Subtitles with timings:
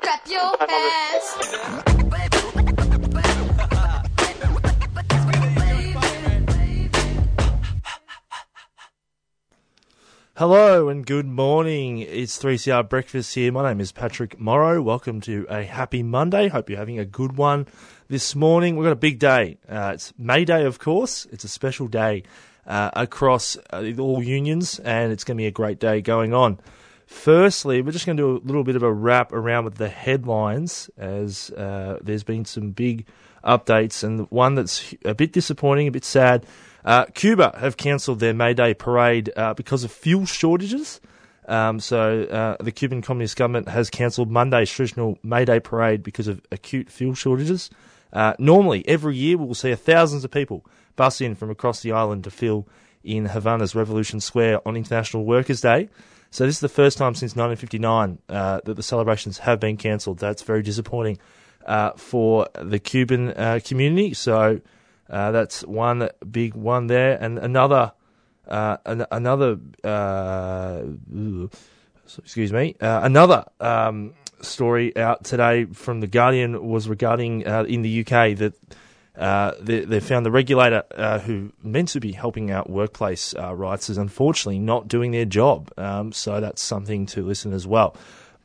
[0.00, 1.70] Clap your hands.
[10.36, 11.98] Hello and good morning.
[11.98, 13.52] It's 3CR Breakfast here.
[13.52, 14.80] My name is Patrick Morrow.
[14.80, 16.48] Welcome to a happy Monday.
[16.48, 17.66] Hope you're having a good one
[18.08, 18.76] this morning.
[18.76, 19.58] We've got a big day.
[19.68, 21.26] Uh, it's May Day, of course.
[21.30, 22.22] It's a special day
[22.66, 26.58] uh, across uh, all unions, and it's going to be a great day going on.
[27.10, 29.88] Firstly, we're just going to do a little bit of a wrap around with the
[29.88, 33.04] headlines as uh, there's been some big
[33.44, 36.46] updates, and one that's a bit disappointing, a bit sad.
[36.84, 41.00] Uh, Cuba have cancelled their May Day parade uh, because of fuel shortages.
[41.48, 46.28] Um, so uh, the Cuban Communist government has cancelled Monday's traditional May Day parade because
[46.28, 47.70] of acute fuel shortages.
[48.12, 51.90] Uh, normally, every year we will see thousands of people bus in from across the
[51.90, 52.68] island to fill
[53.02, 55.88] in Havana's Revolution Square on International Workers' Day.
[56.30, 60.18] So this is the first time since 1959 uh, that the celebrations have been cancelled.
[60.18, 61.18] That's very disappointing
[61.66, 64.14] uh, for the Cuban uh, community.
[64.14, 64.60] So
[65.08, 67.92] uh, that's one big one there, and another
[68.46, 70.82] uh, an- another uh,
[72.18, 78.36] excuse me another um, story out today from the Guardian was regarding in the UK
[78.36, 78.54] that.
[79.20, 83.54] Uh, they, they found the regulator uh, who meant to be helping out workplace uh,
[83.54, 85.70] rights is unfortunately not doing their job.
[85.76, 87.94] Um, so that's something to listen as well.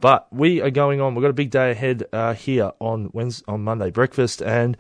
[0.02, 1.16] But we are going on.
[1.16, 4.76] We've got a big day ahead uh, here on Wednesday, on Monday breakfast, and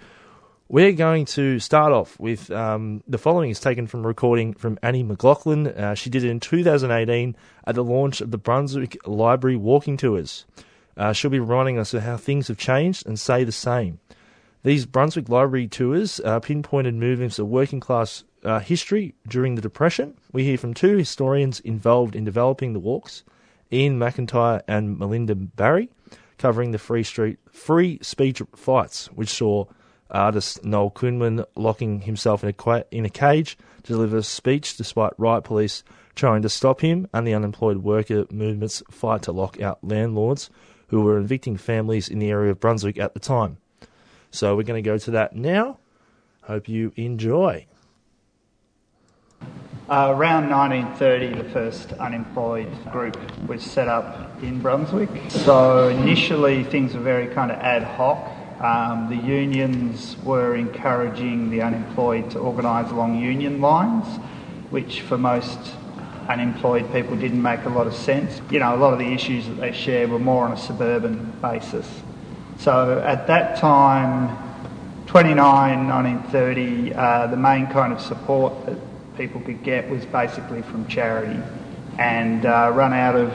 [0.68, 4.78] we're going to start off with um, the following is taken from a recording from
[4.84, 5.68] Annie McLaughlin.
[5.68, 10.46] Uh, she did it in 2018 at the launch of the Brunswick Library Walking Tours.
[10.98, 14.00] Uh, she'll be reminding us of how things have changed and say the same.
[14.66, 20.18] These Brunswick Library tours uh, pinpointed movements of working class uh, history during the Depression.
[20.34, 23.24] We hear from two historians involved in developing the walks,
[23.72, 25.92] Iain McIntyre and Melinda Barry,
[26.40, 29.66] covering the free street free speech fights, which saw
[30.10, 34.78] artist Noel Counihan locking himself in a qua- in a cage to deliver a speech
[34.78, 35.84] despite riot police
[36.16, 40.50] trying to stop him, and the unemployed worker movement's fight to lock out landlords
[40.88, 43.58] who were evicting families in the area of Brunswick at the time.
[44.36, 45.80] So we're going to go to that now.
[46.42, 47.68] Hope you enjoy.
[49.88, 55.10] Uh, around 1930, the first unemployed group was set up in Brunswick.
[55.30, 58.18] So initially, things were very kind of ad hoc.
[58.62, 64.06] Um, the unions were encouraging the unemployed to organise along union lines,
[64.70, 65.60] which for most
[66.28, 68.42] unemployed people didn't make a lot of sense.
[68.50, 71.32] You know, a lot of the issues that they shared were more on a suburban
[71.42, 71.88] basis.
[72.66, 74.36] So at that time,
[75.06, 78.76] 29, 1930, uh, the main kind of support that
[79.16, 81.40] people could get was basically from charity
[82.00, 83.32] and uh, run out of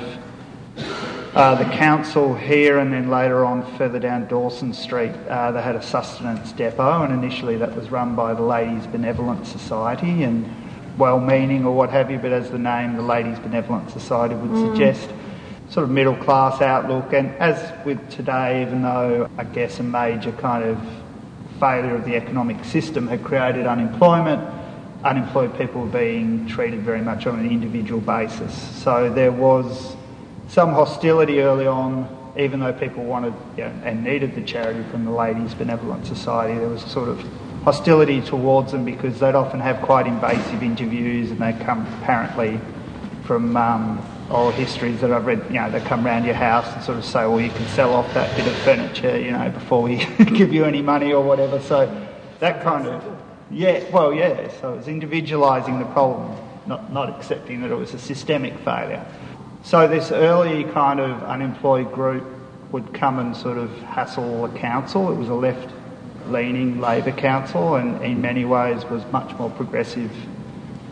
[1.37, 5.13] uh, the council here and then later on further down Dawson Street.
[5.29, 9.47] Uh, they had a sustenance depot and initially that was run by the Ladies Benevolent
[9.47, 10.45] Society and
[10.99, 15.09] well-meaning or what have you, but as the name, the Ladies Benevolent Society would suggest,
[15.71, 17.13] sort of middle class outlook.
[17.13, 20.79] And as with today, even though I guess a major kind of
[21.61, 24.43] failure of the economic system had created unemployment,
[25.05, 28.53] unemployed people were being treated very much on an individual basis.
[28.83, 29.97] So there was
[30.49, 35.05] some hostility early on, even though people wanted you know, and needed the charity from
[35.05, 36.59] the Ladies Benevolent Society.
[36.59, 37.21] There was sort of
[37.63, 42.59] hostility towards them because they'd often have quite invasive interviews and they'd come apparently
[43.25, 46.83] from um, oral histories that I've read, you know, they come round your house and
[46.83, 49.83] sort of say, well, you can sell off that bit of furniture, you know, before
[49.83, 49.97] we
[50.37, 51.61] give you any money or whatever.
[51.61, 52.09] So
[52.39, 53.05] that kind of,
[53.51, 54.49] yeah, well, yeah.
[54.61, 59.05] So it was individualising the problem, not, not accepting that it was a systemic failure.
[59.63, 62.25] So this early kind of unemployed group
[62.71, 65.11] would come and sort of hassle the council.
[65.11, 70.13] It was a left-leaning Labor council and in many ways was much more progressive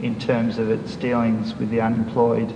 [0.03, 2.53] in terms of its dealings with the unemployed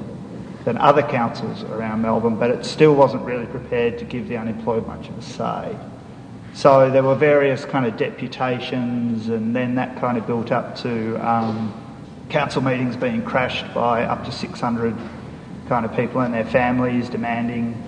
[0.65, 4.87] than other councils around Melbourne, but it still wasn't really prepared to give the unemployed
[4.87, 5.77] much of a say.
[6.55, 11.17] So there were various kind of deputations, and then that kind of built up to
[11.27, 11.75] um,
[12.29, 14.95] council meetings being crashed by up to 600
[15.69, 17.83] kind of people and their families demanding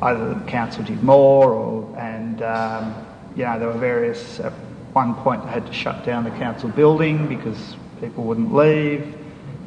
[0.00, 2.94] either the council did more or, and, um,
[3.36, 4.52] you know, there were various, at
[4.92, 9.17] one point they had to shut down the council building because people wouldn't leave.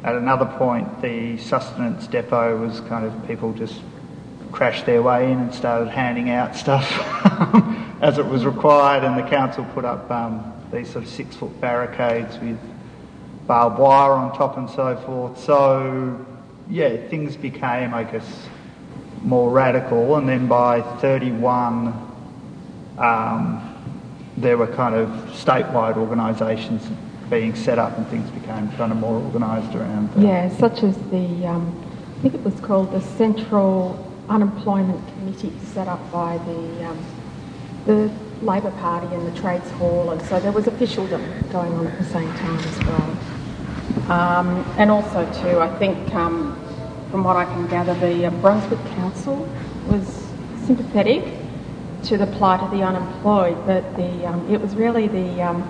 [0.04, 3.80] At another point, the sustenance depot was kind of people just
[4.50, 6.90] crashed their way in and started handing out stuff
[8.02, 11.60] as it was required, and the council put up um, these sort of six foot
[11.60, 12.58] barricades with
[13.46, 15.38] barbed wire on top and so forth.
[15.38, 16.26] So,
[16.68, 18.48] yeah, things became, I guess,
[19.22, 21.94] more radical, and then by 31,
[22.98, 23.68] um,
[24.36, 26.88] there were kind of statewide organisations
[27.32, 30.10] being set up and things became kind of more organised around.
[30.22, 31.64] Yeah, such as the, um,
[32.18, 33.96] I think it was called the Central
[34.28, 36.98] Unemployment Committee set up by the, um,
[37.86, 38.12] the
[38.42, 42.04] Labor Party and the Trades Hall, and so there was officialdom going on at the
[42.04, 44.10] same time as well.
[44.10, 46.54] Um, and also, too, I think um,
[47.10, 49.48] from what I can gather, the uh, Brunswick Council
[49.88, 50.06] was
[50.66, 51.24] sympathetic
[52.04, 55.62] to the plight of the unemployed, but the, um, it was really the, um,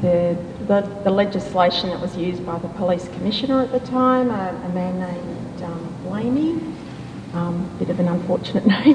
[0.00, 0.38] the,
[0.70, 4.68] the, the, legislation that was used by the police commissioner at the time, a, a
[4.68, 8.94] man named um, Blamey, um, bit of an unfortunate name,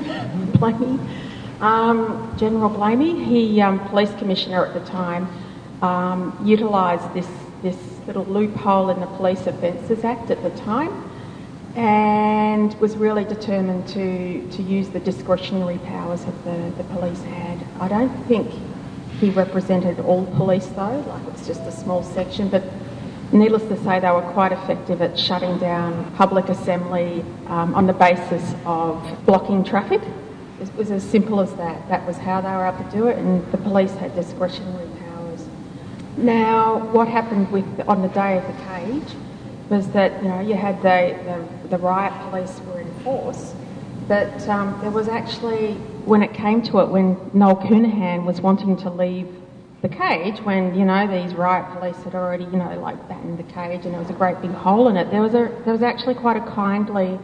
[0.54, 0.98] Blamey,
[1.60, 5.27] um, General Blamey, he, um, police commissioner at the time,
[5.81, 7.27] um, utilised this,
[7.62, 7.77] this
[8.07, 11.12] little loophole in the Police Offences Act at the time
[11.75, 17.60] and was really determined to, to use the discretionary powers that the, the police had.
[17.81, 18.50] I don't think
[19.19, 22.63] he represented all police though, like it's just a small section, but
[23.31, 27.94] needless to say, they were quite effective at shutting down public assembly um, on the
[27.94, 30.01] basis of blocking traffic.
[30.62, 31.88] It was as simple as that.
[31.89, 35.45] That was how they were able to do it, and the police had discretionary powers.
[36.17, 39.15] Now, what happened with on the day of the cage
[39.69, 43.55] was that you know you had the, the, the riot police were in force,
[44.07, 45.74] but um, there was actually
[46.06, 49.28] when it came to it, when Noel Counihan was wanting to leave
[49.81, 53.52] the cage, when you know these riot police had already you know like battened the
[53.52, 55.81] cage and there was a great big hole in it, there was a there was
[55.81, 57.19] actually quite a kindly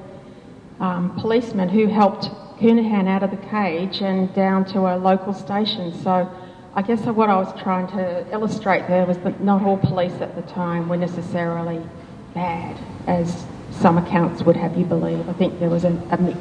[0.80, 2.30] um, policeman who helped
[2.60, 5.94] Counihan out of the cage and down to a local station.
[6.04, 6.30] So.
[6.74, 10.38] I guess what I was trying to illustrate there was that not all police at
[10.38, 11.86] the time were necessarily
[12.34, 15.28] bad as some accounts would have you believe.
[15.28, 16.40] I think there was a, a mix.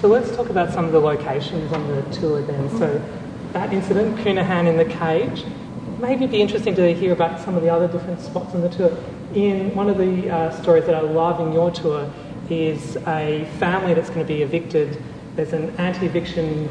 [0.00, 2.70] So let's talk about some of the locations on the tour then.
[2.78, 3.02] So
[3.52, 5.44] that incident, Counihan in the cage,
[5.98, 8.68] maybe it'd be interesting to hear about some of the other different spots on the
[8.68, 8.96] tour.
[9.34, 12.08] In one of the uh, stories that I love in your tour
[12.48, 15.02] is a family that's going to be evicted.
[15.34, 16.68] There's an anti-eviction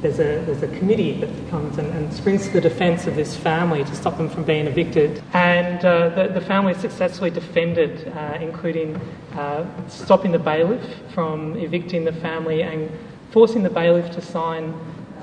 [0.00, 3.36] there's a, there's a committee that comes and, and springs to the defence of this
[3.36, 5.22] family to stop them from being evicted.
[5.32, 8.96] And uh, the, the family is successfully defended, uh, including
[9.34, 12.90] uh, stopping the bailiff from evicting the family and
[13.30, 14.72] forcing the bailiff to sign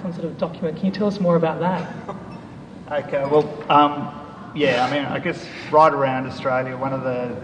[0.01, 0.77] some sort of document.
[0.77, 2.15] Can you tell us more about that?
[2.91, 7.35] Okay, well, um, yeah, I mean, I guess right around Australia, one of the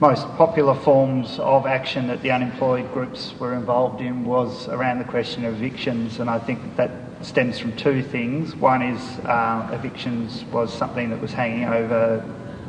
[0.00, 5.04] most popular forms of action that the unemployed groups were involved in was around the
[5.04, 6.90] question of evictions, and I think that
[7.22, 8.54] stems from two things.
[8.56, 12.22] One is uh, evictions was something that was hanging over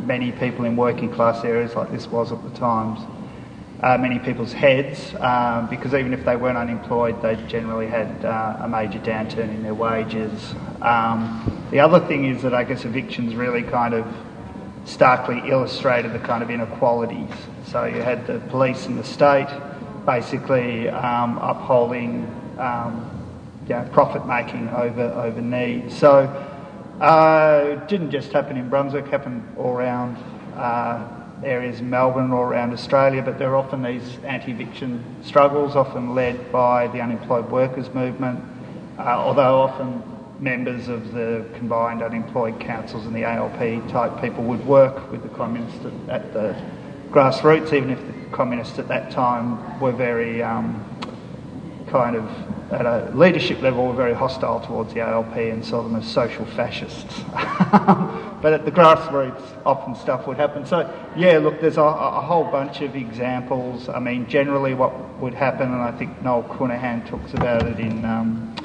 [0.05, 3.01] many people in working class areas, like this was at the times,
[3.81, 8.59] uh, many people's heads, um, because even if they weren't unemployed, they generally had uh,
[8.61, 10.53] a major downturn in their wages.
[10.81, 14.05] Um, the other thing is that I guess evictions really kind of
[14.87, 17.29] starkly illustrated the kind of inequalities.
[17.67, 19.49] So you had the police and the state
[20.05, 22.25] basically um, upholding
[22.57, 23.11] um,
[23.91, 25.91] profit making over, over need.
[25.91, 26.25] So
[27.01, 30.15] uh, it didn't just happen in Brunswick, happened all around
[30.55, 31.05] uh,
[31.43, 36.15] areas in Melbourne, all around Australia, but there are often these anti eviction struggles, often
[36.15, 38.41] led by the unemployed workers movement,
[38.97, 40.01] uh, although often
[40.39, 45.29] members of the combined unemployed councils and the ALP type people would work with the
[45.29, 46.55] communists at, the
[47.09, 50.83] grassroots, even if the communists at that time were very um,
[51.87, 52.29] kind of
[52.71, 56.45] at a leadership level were very hostile towards the ALP and saw them as social
[56.45, 57.21] fascists.
[58.41, 60.65] but at the grassroots, often stuff would happen.
[60.65, 63.87] So, yeah, look, there's a, a, whole bunch of examples.
[63.87, 68.03] I mean, generally, what would happen, and I think Noel Counihan talks about it in
[68.03, 68.56] um,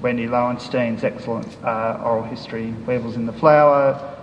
[0.00, 4.16] Wendy Lowenstein's excellent uh, oral history, Weevils in the Flour.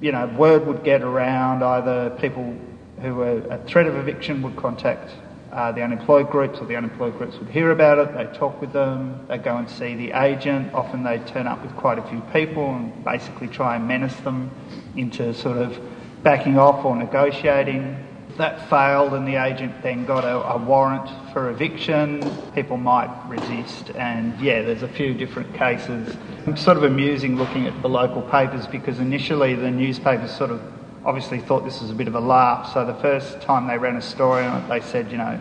[0.00, 2.56] You know, word would get around, either people
[3.00, 5.10] who were at threat of eviction would contact
[5.54, 8.72] uh, the unemployed groups, or the unemployed groups would hear about it, they'd talk with
[8.72, 10.74] them, they'd go and see the agent.
[10.74, 14.50] Often they'd turn up with quite a few people and basically try and menace them
[14.96, 15.78] into sort of
[16.24, 17.96] backing off or negotiating.
[18.36, 22.22] That failed and the agent then got a, a, warrant for eviction,
[22.54, 23.90] people might resist.
[23.94, 26.16] And yeah, there's a few different cases.
[26.46, 30.60] It's sort of amusing looking at the local papers because initially the newspapers sort of
[31.04, 32.72] obviously thought this was a bit of a laugh.
[32.72, 35.40] So the first time they ran a story on it, they said, you know,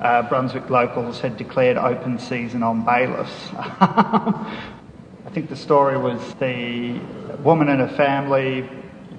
[0.00, 3.50] uh, Brunswick locals had declared open season on bailiffs.
[3.56, 6.98] I think the story was the
[7.42, 8.68] woman and her family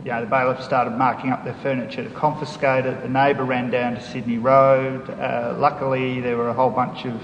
[0.03, 3.01] you know, the bailiff started marking up their furniture to confiscate it.
[3.01, 5.09] The neighbour ran down to Sydney Road.
[5.09, 7.21] Uh, luckily, there were a whole bunch of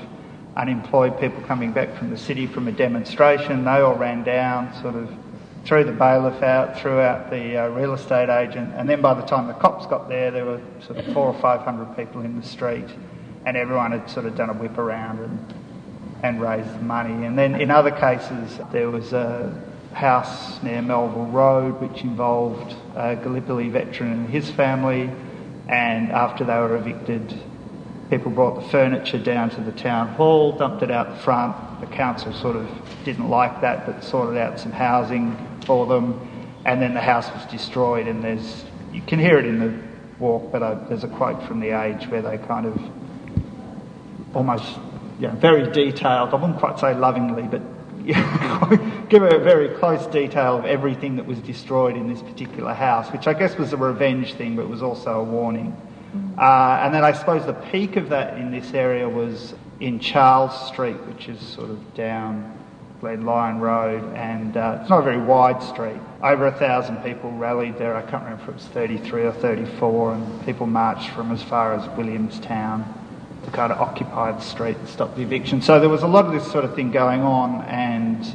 [0.55, 3.65] unemployed people coming back from the city from a demonstration.
[3.65, 5.09] They all ran down, sort of
[5.65, 9.24] threw the bailiff out, threw out the uh, real estate agent, and then by the
[9.24, 12.39] time the cops got there, there were sort of four or five hundred people in
[12.39, 12.88] the street,
[13.45, 15.53] and everyone had sort of done a whip around and
[16.24, 17.25] and raised the money.
[17.25, 19.53] And then in other cases, there was a
[20.00, 25.12] house near Melville Road, which involved a Gallipoli veteran and his family.
[25.68, 27.38] And after they were evicted,
[28.10, 31.82] people brought the furniture down to the town hall, dumped it out the front.
[31.82, 32.70] The council sort of
[33.03, 36.27] didn't like that, but sorted out some housing for them.
[36.65, 38.08] And then the house was destroyed.
[38.08, 38.63] And there's,
[38.94, 39.77] you can hear it in the
[40.18, 42.79] walk, but uh, there's a quote from the Age where they kind of
[44.34, 44.77] almost,
[45.20, 46.29] you know, very detailed.
[46.29, 47.62] I wouldn't quite say lovingly, but
[49.10, 53.28] give a very close detail of everything that was destroyed in this particular house, which
[53.28, 55.75] I guess was a revenge thing, but was also a warning.
[56.38, 60.68] Uh, and then I suppose the peak of that in this area was in Charles
[60.68, 62.58] Street, which is sort of down
[63.00, 66.00] Glen Lyon Road, and uh, it's not a very wide street.
[66.22, 67.96] Over a thousand people rallied there.
[67.96, 71.74] I can't remember if it was 33 or 34, and people marched from as far
[71.74, 72.99] as Williamstown to
[73.50, 75.62] kind of occupy the street and stop the eviction.
[75.62, 78.25] So there was a lot of this sort of thing going on, and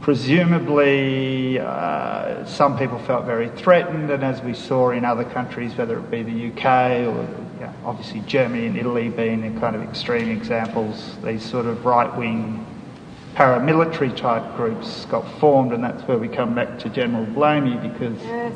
[0.00, 4.10] presumably uh, some people felt very threatened.
[4.10, 7.74] And as we saw in other countries, whether it be the UK or you know,
[7.84, 12.66] obviously Germany and Italy being the kind of extreme examples, these sort of right wing
[13.34, 18.22] paramilitary type groups got formed, and that's where we come back to General Blamey because
[18.22, 18.54] yes.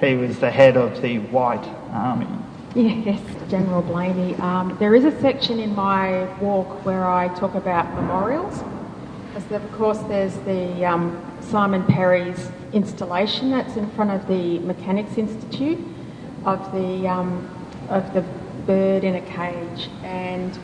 [0.00, 2.28] he was the head of the White Army.
[2.74, 3.20] Yes,
[3.52, 4.38] General Blamey.
[4.40, 8.62] Um, there is a section in my walk where I talk about memorials.
[9.50, 15.78] Of course there's the um, Simon Perry's installation that's in front of the Mechanics Institute
[16.46, 17.46] of the um,
[17.90, 18.22] of the
[18.66, 20.58] bird in a cage, and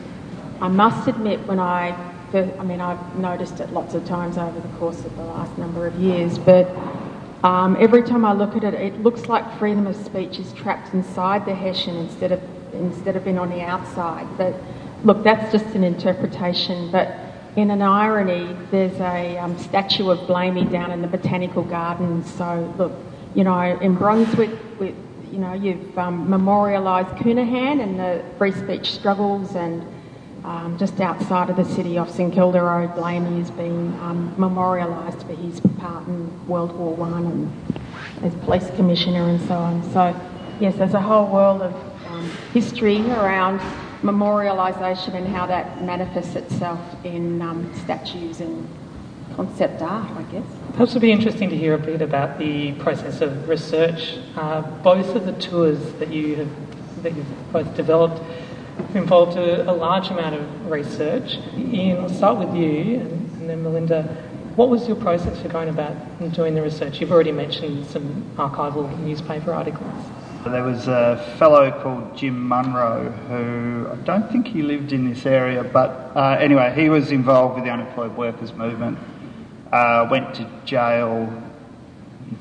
[0.59, 1.89] I must admit when I
[2.33, 5.85] I mean I've noticed it lots of times over the course of the last number
[5.85, 6.67] of years, but
[7.43, 10.91] um, every time I look at it, it looks like freedom of speech is trapped
[10.95, 12.41] inside the Hessian instead of
[12.73, 14.27] instead of being on the outside.
[14.37, 14.55] But
[15.03, 16.91] look, that's just an interpretation.
[16.91, 17.15] But
[17.55, 22.31] in an irony, there's a um, statue of Blamey down in the botanical gardens.
[22.33, 22.93] So look,
[23.35, 24.95] you know, in Brunswick, with
[25.31, 29.85] you know, you've um, memorialised Counihan and the free speech struggles and
[30.43, 35.21] um, just outside of the city off St Kilda Road, Blamey has been um, memorialised
[35.23, 39.83] for his part in World War One and as police commissioner and so on.
[39.91, 40.19] So,
[40.59, 41.88] yes, there's a whole world of
[42.53, 43.59] history around
[44.01, 48.67] memorialisation and how that manifests itself in um, statues and
[49.35, 50.45] concept art, I guess.
[50.71, 54.17] Perhaps it would be interesting to hear a bit about the process of research.
[54.35, 56.49] Uh, both of the tours that you have
[57.03, 58.21] that you've both developed
[58.93, 61.37] involved a, a large amount of research.
[61.55, 64.03] Iain, I'll start with you and, and then Melinda.
[64.55, 65.95] What was your process for going about
[66.33, 66.99] doing the research?
[66.99, 70.03] You've already mentioned some archival newspaper articles.
[70.45, 75.25] There was a fellow called Jim Munro who I don't think he lived in this
[75.25, 78.97] area, but uh, anyway, he was involved with the unemployed workers movement.
[79.71, 81.31] Uh, went to jail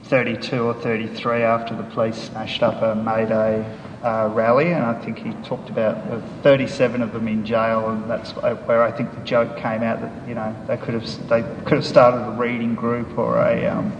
[0.05, 4.95] 32 or 33 after the police smashed up a May Day uh, rally, and I
[5.05, 9.13] think he talked about uh, 37 of them in jail, and that's where I think
[9.13, 12.31] the joke came out that you know they could have they could have started a
[12.31, 13.93] reading group or a um,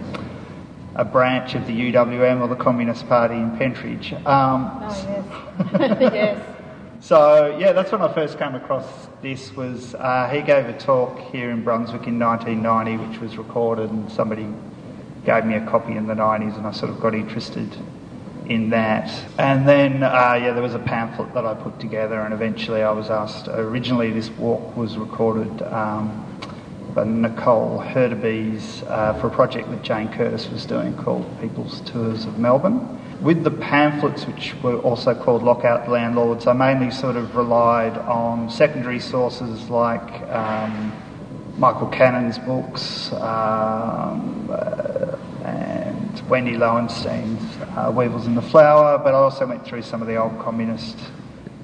[0.99, 4.11] a branch of the UWM or the Communist Party in Pentridge.
[4.25, 6.55] Um, oh yes, yes.
[6.99, 9.55] So yeah, that's when I first came across this.
[9.55, 14.11] Was uh, he gave a talk here in Brunswick in 1990, which was recorded, and
[14.11, 14.45] somebody
[15.25, 17.77] gave me a copy in the 90s, and I sort of got interested
[18.47, 19.09] in that.
[19.37, 22.91] And then, uh, yeah, there was a pamphlet that I put together, and eventually I
[22.91, 23.47] was asked.
[23.47, 26.25] Originally, this walk was recorded um,
[26.93, 32.25] by Nicole Hurtubise uh, for a project that Jane Curtis was doing called People's Tours
[32.25, 32.99] of Melbourne.
[33.21, 38.49] With the pamphlets, which were also called Lockout Landlords, I mainly sort of relied on
[38.49, 40.93] secondary sources like um,
[41.57, 47.43] Michael Cannon's books um, uh, and Wendy Lowenstein's
[47.75, 50.97] uh, Weevils in the Flour, but I also went through some of the old communist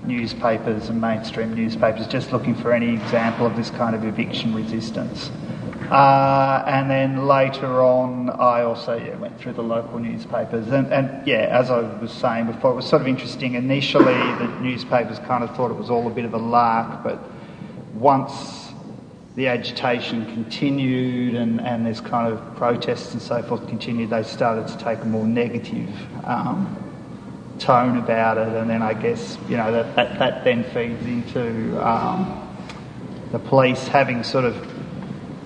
[0.07, 5.31] newspapers and mainstream newspapers, just looking for any example of this kind of eviction resistance.
[5.89, 10.67] Uh, and then later on, I also yeah, went through the local newspapers.
[10.67, 13.53] And, and yeah, as I was saying before, it was sort of interesting.
[13.53, 17.19] Initially, the newspapers kind of thought it was all a bit of a lark, but
[17.93, 18.73] once
[19.35, 24.67] the agitation continued and, and this kind of protests and so forth continued, they started
[24.67, 25.89] to take a more negative
[26.23, 26.75] um,
[27.59, 28.47] tone about it.
[28.47, 32.41] And then I guess, you know, that, that, that then feeds into um,
[33.31, 34.55] the police having sort of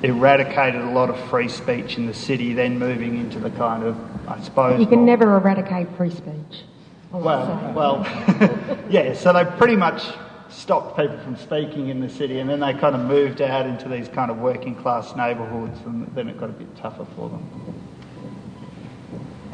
[0.04, 3.98] eradicated a lot of free speech in the city, then moving into the kind of,
[4.28, 4.80] I suppose.
[4.80, 6.64] You can never eradicate free speech.
[7.12, 7.74] Well, say.
[7.74, 9.14] well, yeah.
[9.14, 10.04] So they pretty much
[10.50, 13.90] stopped people from speaking in the city, and then they kind of moved out into
[13.90, 17.44] these kind of working class neighbourhoods, and then it got a bit tougher for them.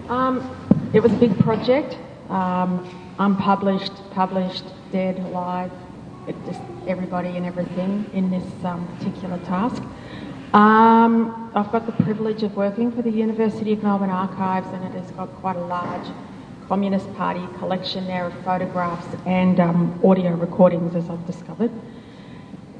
[0.10, 1.98] Um, it was a big project,
[2.29, 2.88] um,
[3.20, 5.72] unpublished, published, dead, alive,
[6.46, 9.84] just everybody and everything in this um, particular task.
[10.53, 15.00] Um, I've got the privilege of working for the University of Melbourne Archives, and it
[15.00, 16.08] has got quite a large
[16.67, 21.72] Communist Party collection there of photographs and um, audio recordings, as I've discovered.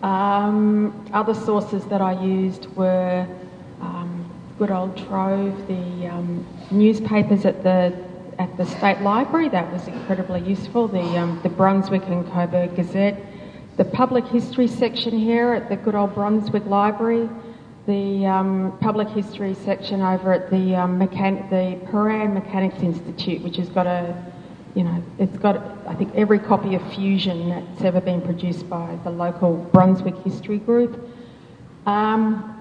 [0.02, 3.28] Um, other sources that I used were
[3.82, 7.94] um, good old Trove, the um, newspapers at the
[8.40, 9.50] at the State Library.
[9.50, 10.88] That was incredibly useful.
[10.88, 13.22] The um, the Brunswick and Coburg Gazette,
[13.78, 17.30] the public history section here at the good old Brunswick Library,
[17.88, 23.58] the um, public history section over at the um, mechan- the Prahran Mechanics Institute, which
[23.58, 24.16] has got a
[24.76, 25.56] you know, it's got,
[25.88, 30.58] I think, every copy of Fusion that's ever been produced by the local Brunswick History
[30.58, 31.10] Group.
[31.86, 32.55] Um,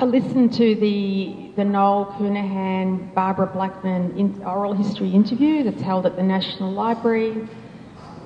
[0.00, 6.06] I listened to the, the Noel Counihan, Barbara Blackman in, oral history interview that's held
[6.06, 7.46] at the National Library.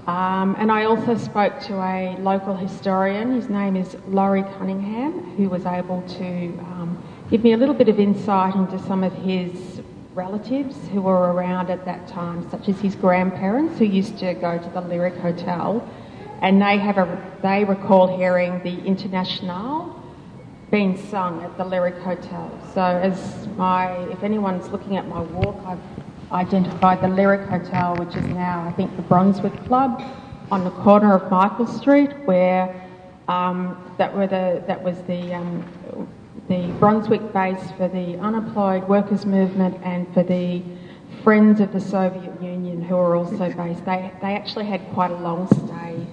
[0.06, 5.48] Um, and I also spoke to a local historian, his name is Laurie Cunningham, who
[5.48, 9.82] was able to um, give me a little bit of insight into some of his
[10.14, 14.58] relatives who were around at that time, such as his grandparents who used to go
[14.58, 15.84] to the Lyric Hotel,
[16.40, 20.03] and they have a they recall hearing the Internationale
[20.74, 22.50] being sung at the Lyric Hotel.
[22.74, 25.78] So as my if anyone's looking at my walk, I've
[26.32, 30.02] identified the Lyric Hotel, which is now I think the Brunswick Club
[30.50, 32.74] on the corner of Michael Street, where
[33.28, 35.64] um, that were the that was the um,
[36.48, 40.60] the Brunswick base for the unemployed workers movement and for the
[41.22, 43.84] Friends of the Soviet Union, who were also based.
[43.84, 46.04] They, they actually had quite a long stay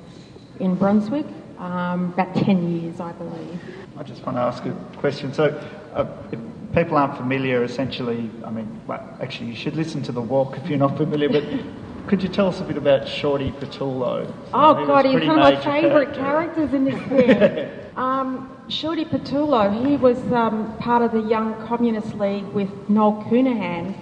[0.64, 1.26] in Brunswick,
[1.58, 3.60] um, about 10 years, I believe.
[4.02, 5.32] I just want to ask a question.
[5.32, 5.50] So,
[5.94, 6.40] uh, if
[6.74, 10.68] people aren't familiar, essentially, I mean, well, actually, you should listen to the walk if
[10.68, 11.30] you're not familiar.
[11.30, 11.44] But
[12.08, 14.26] could you tell us a bit about Shorty Patullo?
[14.26, 16.20] So Oh God, he's one of my favourite character.
[16.20, 17.70] characters in this thing.
[17.96, 23.94] um, Shorty Patullo, he was um, part of the Young Communist League with Noel Counihan,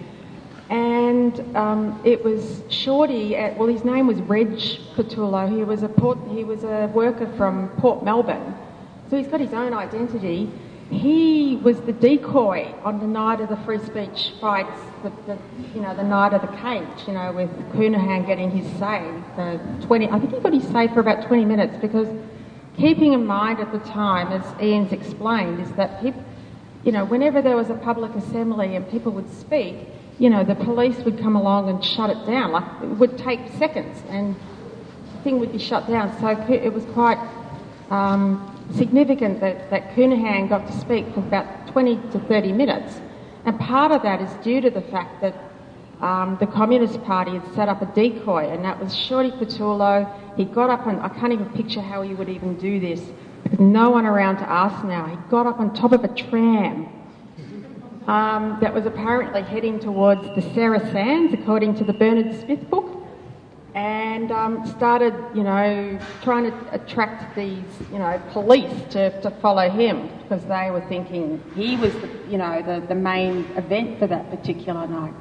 [0.69, 3.35] and um, it was Shorty.
[3.35, 4.51] At, well, his name was Reg
[4.95, 5.53] Patullo.
[5.53, 8.55] He was a port, he was a worker from Port Melbourne,
[9.09, 10.51] so he's got his own identity.
[10.91, 15.37] He was the decoy on the night of the free speech fights, the, the,
[15.73, 19.59] you know, the night of the cage, you know, with Counihan getting his say for
[19.85, 22.07] 20, I think he got his say for about 20 minutes because
[22.77, 26.23] keeping in mind at the time, as Iain's explained, is that people,
[26.83, 29.75] you know, whenever there was a public assembly and people would speak,
[30.17, 32.51] you know, the police would come along and shut it down.
[32.51, 34.35] Like, it would take seconds and
[35.13, 36.17] the thing would be shut down.
[36.19, 37.17] So it was quite
[37.89, 43.01] um, significant that, that Counihan got to speak for about 20 to 30 minutes.
[43.45, 45.35] And part of that is due to the fact that
[46.01, 50.07] um, the Communist Party had set up a decoy, and that was Shorty Patullo.
[50.37, 53.01] He got up, and I can't even picture how he would even do this,
[53.43, 55.05] because no one around to ask now.
[55.07, 56.87] He got up on top of a tram
[58.07, 62.98] um, that was apparently heading towards the Sarah Sands, according to the Bernard Smith book,
[63.75, 69.69] and um, started, you know, trying to attract these, you know, police to, to follow
[69.69, 74.07] him because they were thinking he was, the, you know, the, the main event for
[74.07, 75.13] that particular night.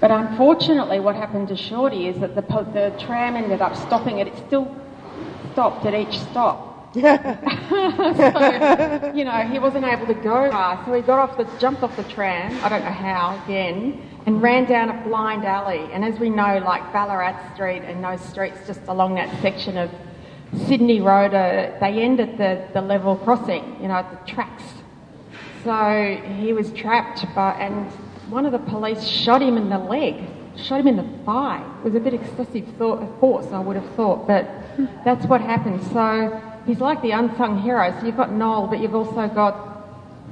[0.00, 4.28] But unfortunately, what happened to Shorty is that the, the tram ended up stopping it.
[4.28, 4.74] It still
[5.52, 6.74] stopped at each stop.
[6.96, 10.82] so, you know, he wasn't able to go far.
[10.86, 14.42] So he got off the, jumped off the tram, I don't know how, again, and
[14.42, 15.88] ran down a blind alley.
[15.92, 19.90] And as we know, like Ballarat Street and those streets just along that section of
[20.66, 24.64] Sydney Road, uh, they end at the, the level crossing, you know, at the tracks.
[25.64, 27.90] So he was trapped, but, and
[28.28, 30.16] one of the police shot him in the leg
[30.56, 31.62] shot him in the thigh.
[31.80, 34.48] It was a bit excessive thought, force, I would have thought, but
[35.04, 35.82] that's what happened.
[35.92, 37.94] So he's like the unsung hero.
[37.98, 39.86] So you've got Noel, but you've also got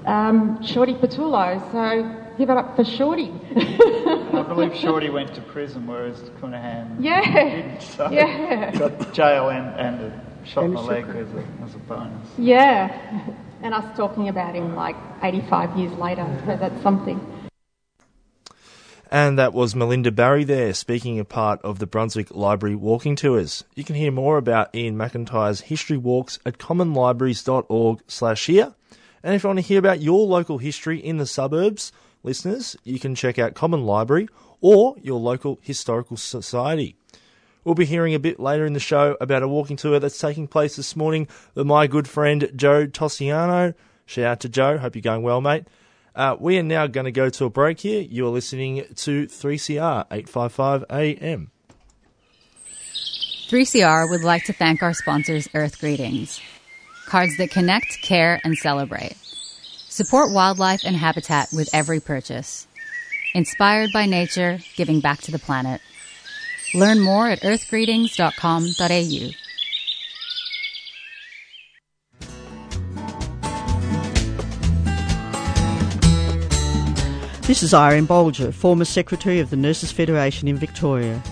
[0.07, 1.61] um, Shorty Patullo.
[1.73, 3.33] So give it up for Shorty.
[3.57, 7.23] I believe Shorty went to prison, whereas Counihan Yeah.
[7.33, 7.83] didn't.
[7.83, 8.71] So Yeah.
[8.79, 12.29] got jail and, and a shot in the leg as a, as a bonus.
[12.39, 13.27] yeah.
[13.63, 16.27] And us talking about him like 85 years later.
[16.47, 17.19] So that's something.
[19.11, 23.63] And that was Melinda Barry there, speaking a part of the Brunswick Library walking tours.
[23.75, 28.75] You can hear more about Iain McIntyre's history walks at commonlibraries.org slash here.
[29.23, 31.93] And if you want to hear about your local history in the suburbs,
[32.25, 34.29] listeners, you can check out Common Library
[34.61, 36.97] or your local historical society.
[37.65, 40.49] We'll be hearing a bit later in the show about a walking tour that's taking
[40.49, 43.75] place this morning with my good friend Joe Toscano.
[44.07, 44.79] Shout out to Joe.
[44.79, 45.67] Hope you're going well, mate.
[46.15, 48.03] Uh, we are now going to go to a break here.
[48.03, 51.51] You're listening to 3CR 855 AM.
[53.49, 56.41] 3CR would like to thank our sponsors, Earth Greetings.
[57.07, 59.17] Cards that connect, care, and celebrate.
[59.95, 62.67] Support wildlife and habitat with every purchase.
[63.33, 65.81] Inspired by nature, giving back to the planet.
[66.75, 69.31] Learn more at earthgreetings.com.au.
[77.47, 81.23] This is Irene Bolger, former Secretary of the Nurses Federation in Victoria.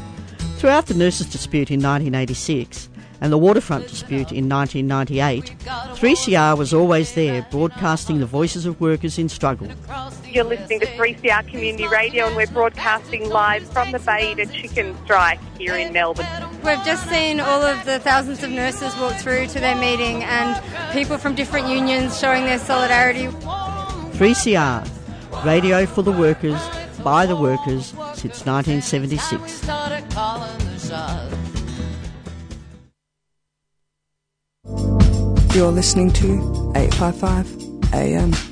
[0.59, 2.91] Throughout the nurses dispute in 1986
[3.23, 5.55] and the waterfront dispute in 1998,
[5.95, 9.69] 3CR was always there broadcasting the voices of workers in struggle.
[10.29, 15.39] You're listening to 3CR Community Radio and we're broadcasting live from the Baiada Chicken Strike
[15.57, 16.27] here in Melbourne.
[16.65, 20.61] We've just seen all of the thousands of nurses walk through to their meeting and
[20.93, 23.29] people from different unions showing their solidarity.
[24.19, 26.61] 3CR, radio for the workers,
[27.05, 29.63] by the workers, since 1976.
[35.55, 38.52] You're listening to 855 AM.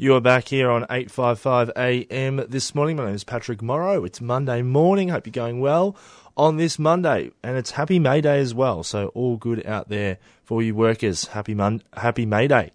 [0.00, 2.96] You are back here on 855 AM this morning.
[2.96, 4.02] My name is Patrick Morrow.
[4.06, 5.10] It's Monday morning.
[5.10, 5.94] Hope you're going well
[6.38, 7.32] on this Monday.
[7.42, 8.82] And it's Happy May Day as well.
[8.82, 11.26] So all good out there for you workers.
[11.26, 12.70] Happy Mon- Happy May Day.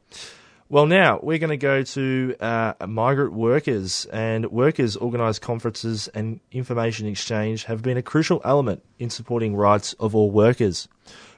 [0.69, 6.41] Well, now we're going to go to uh, migrant workers and workers organised conferences and
[6.51, 10.87] information exchange have been a crucial element in supporting rights of all workers.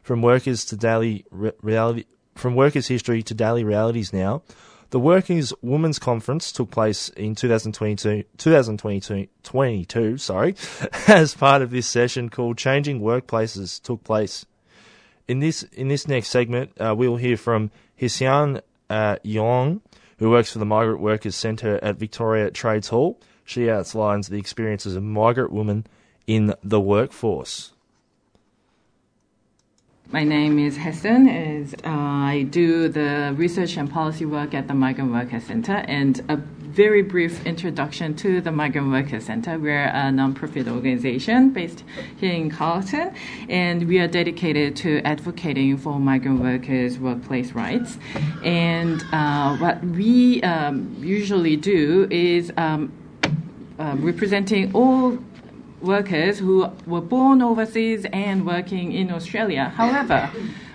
[0.04, 2.04] From workers to daily re- reality,
[2.36, 4.44] from workers' history to daily realities now.
[4.90, 10.56] The Workers' Women's Conference took place in 2022, 2022 22, sorry,
[11.08, 14.46] as part of this session called Changing Workplaces took place.
[15.28, 17.70] In this in this next segment, uh, we will hear from
[18.00, 19.82] Hesan uh, Jeong,
[20.20, 23.20] who works for the Migrant Workers Centre at Victoria Trades Hall.
[23.44, 25.86] She outlines the experiences of migrant women
[26.28, 27.74] in the workforce.
[30.10, 31.28] My name is Hesan.
[31.28, 35.74] Is uh, I do the research and policy work at the Migrant Workers Center.
[35.74, 39.60] And a very brief introduction to the Migrant Workers Center.
[39.60, 41.84] We're a nonprofit organization based
[42.16, 43.14] here in Carlton,
[43.50, 47.98] and we are dedicated to advocating for migrant workers' workplace rights.
[48.46, 52.94] And uh, what we um, usually do is um,
[53.78, 55.18] uh, representing all
[55.82, 59.72] workers who were born overseas and working in Australia.
[59.76, 60.30] However,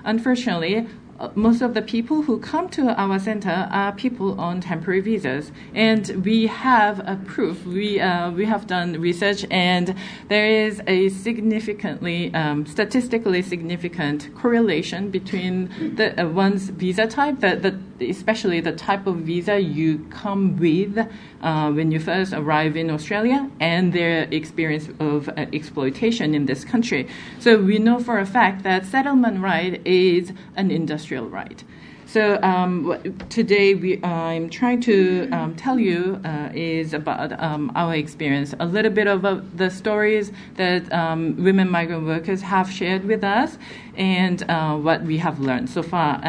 [0.05, 0.87] unfortunately,
[1.35, 6.25] most of the people who come to our center are people on temporary visas, and
[6.25, 7.65] we have a proof.
[7.65, 9.95] We uh, we have done research, and
[10.29, 17.57] there is a significantly um, statistically significant correlation between the uh, one's visa type, the,
[17.57, 20.99] the, especially the type of visa you come with
[21.43, 26.65] uh, when you first arrive in Australia, and their experience of uh, exploitation in this
[26.65, 27.09] country.
[27.39, 31.63] So we know for a fact that settlement right is an industrial right.
[32.07, 37.95] So um, today we, I'm trying to um, tell you uh, is about um, our
[37.95, 43.07] experience, a little bit of uh, the stories that um, women migrant workers have shared
[43.07, 43.57] with us,
[43.97, 46.21] and uh, what we have learned so far.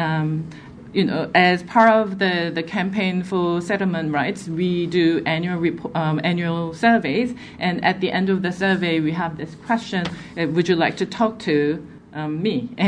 [0.94, 5.96] You know, as part of the, the campaign for settlement rights, we do annual report,
[5.96, 10.06] um, annual surveys, and at the end of the survey, we have this question:
[10.38, 12.70] uh, Would you like to talk to um, me.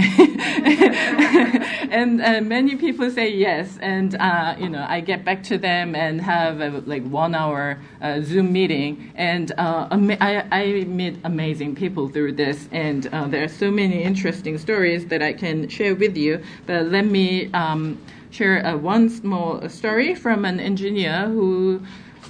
[1.91, 5.95] and uh, many people say yes, and uh, you know I get back to them
[5.95, 9.89] and have a, like one hour uh, Zoom meeting, and uh,
[10.21, 15.07] I, I meet amazing people through this, and uh, there are so many interesting stories
[15.07, 16.43] that I can share with you.
[16.67, 17.99] But let me um,
[18.31, 21.83] share uh, one small story from an engineer who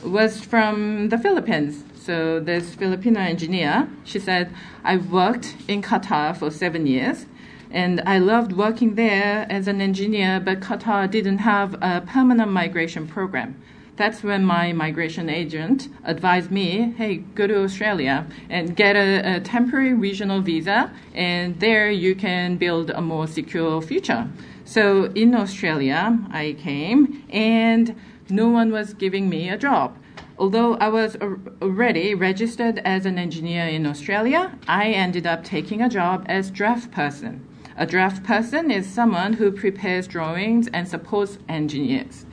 [0.04, 1.84] was from the Philippines.
[2.06, 7.26] So this Filipino engineer, she said, I worked in Qatar for seven years,
[7.68, 13.08] and I loved working there as an engineer, but Qatar didn't have a permanent migration
[13.08, 13.60] program.
[13.96, 19.40] That's when my migration agent advised me, hey, go to Australia and get a, a
[19.40, 24.30] temporary regional visa, and there you can build a more secure future.
[24.64, 27.96] So in Australia, I came, and
[28.30, 29.98] no one was giving me a job.
[30.38, 31.16] Although I was
[31.62, 36.90] already registered as an engineer in Australia, I ended up taking a job as draft
[36.90, 37.46] person.
[37.74, 42.26] A draft person is someone who prepares drawings and supports engineers.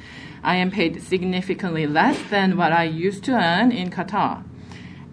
[0.44, 4.44] I am paid significantly less than what I used to earn in Qatar.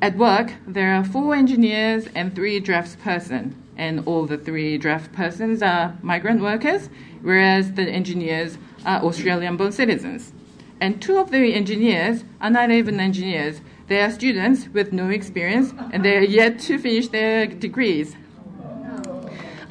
[0.03, 5.63] At work, there are four engineers and three draftsperson, and all the three draft persons
[5.63, 6.89] are migrant workers,
[7.23, 10.33] whereas the engineers are Australian born citizens.
[10.81, 13.61] And two of the engineers are not even engineers.
[13.89, 18.17] They are students with no experience and they are yet to finish their degrees.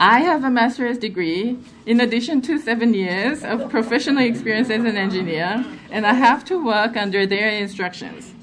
[0.02, 4.96] I have a master's degree in addition to seven years of professional experience as an
[4.96, 8.34] engineer, and I have to work under their instructions.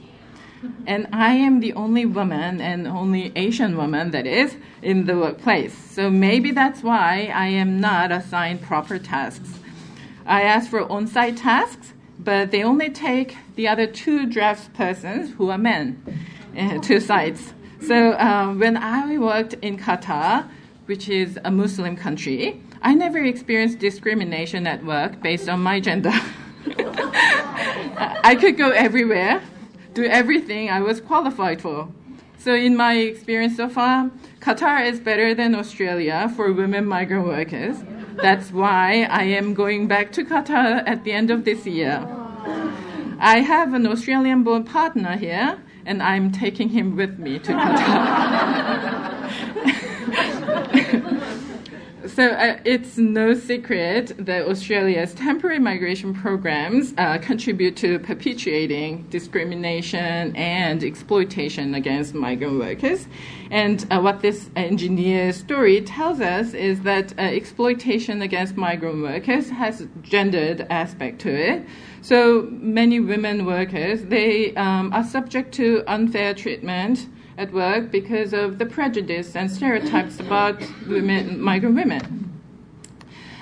[0.87, 5.75] And I am the only woman and only Asian woman that is in the workplace.
[5.75, 9.59] So maybe that's why I am not assigned proper tasks.
[10.27, 11.95] I ask for on site tasks,
[12.27, 16.03] but they only take the other two draft persons who are men
[16.59, 17.55] uh, to sites.
[17.81, 20.49] So um, when I worked in Qatar,
[20.87, 26.11] which is a Muslim country, I never experienced discrimination at work based on my gender.
[28.25, 29.41] I could go everywhere,
[29.95, 31.89] do everything I was qualified for.
[32.39, 34.11] So, in my experience so far,
[34.41, 37.77] Qatar is better than Australia for women migrant workers.
[38.17, 42.07] That's why I am going back to Qatar at the end of this year.
[43.19, 48.03] I have an Australian born partner here, and I'm taking him with me to Qatar.
[52.07, 60.35] so uh, it's no secret that Australia's temporary migration programs uh, contribute to perpetuating discrimination
[60.37, 63.07] and exploitation against migrant workers.
[63.51, 69.51] And uh, what this engineer story tells us is that uh, exploitation against migrant workers
[69.51, 71.67] has a gendered aspect to it.
[72.07, 78.59] So many women workers they um, are subject to unfair treatment at work because of
[78.59, 82.41] the prejudice and stereotypes about women, migrant women.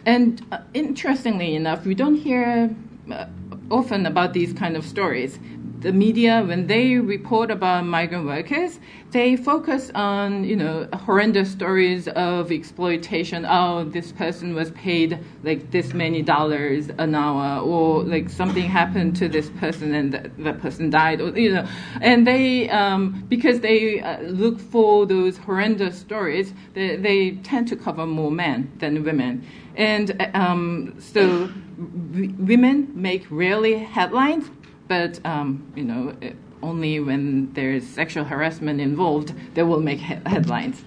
[0.06, 2.74] And uh, interestingly enough, we don't hear
[3.12, 3.26] uh,
[3.70, 5.38] often about these kind of stories.
[5.84, 12.08] The media, when they report about migrant workers, they focus on you know horrendous stories
[12.08, 13.44] of exploitation.
[13.46, 19.14] Oh, this person was paid like this many dollars an hour, or like something happened
[19.16, 21.68] to this person and that, that person died, or you know,
[22.00, 27.76] and they um, because they uh, look for those horrendous stories, they, they tend to
[27.76, 34.50] cover more men than women, and um, so women make rarely headlines,
[34.88, 36.16] but um, you know.
[36.20, 40.82] It, only when there's sexual harassment involved they will make he- headlines.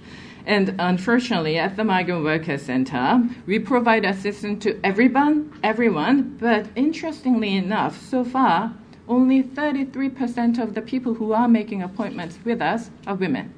[0.45, 6.37] And unfortunately, at the Migrant Workers Center, we provide assistance to everyone, everyone.
[6.39, 8.73] But interestingly enough, so far,
[9.09, 13.53] only 33% of the people who are making appointments with us are women.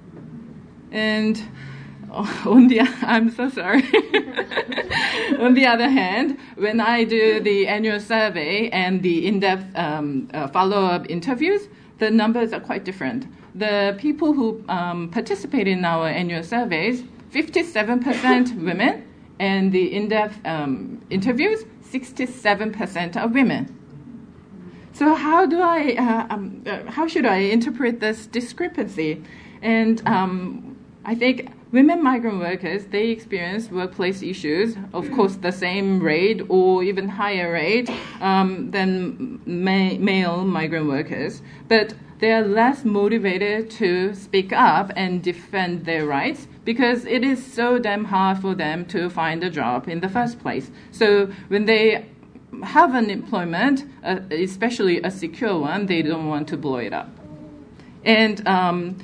[0.92, 1.40] And
[2.46, 3.84] on the I'm so sorry.
[5.40, 10.48] on the other hand, when I do the annual survey and the in-depth um, uh,
[10.48, 11.68] follow-up interviews,
[12.00, 13.28] the numbers are quite different.
[13.56, 19.06] The people who um, participate in our annual surveys, 57% women,
[19.40, 23.76] and the in-depth um, interviews, 67% are women.
[24.94, 29.24] So how do I, uh, um, uh, how should I interpret this discrepancy?
[29.62, 36.02] And um, I think women migrant workers they experience workplace issues, of course, the same
[36.02, 37.90] rate or even higher rate
[38.22, 45.24] um, than ma- male migrant workers, but they are less motivated to speak up and
[45.24, 49.88] defend their rights because it is so damn hard for them to find a job
[49.88, 50.70] in the first place.
[50.92, 52.06] So when they
[52.62, 57.10] have an employment, uh, especially a secure one, they don't want to blow it up.
[58.04, 58.98] And um,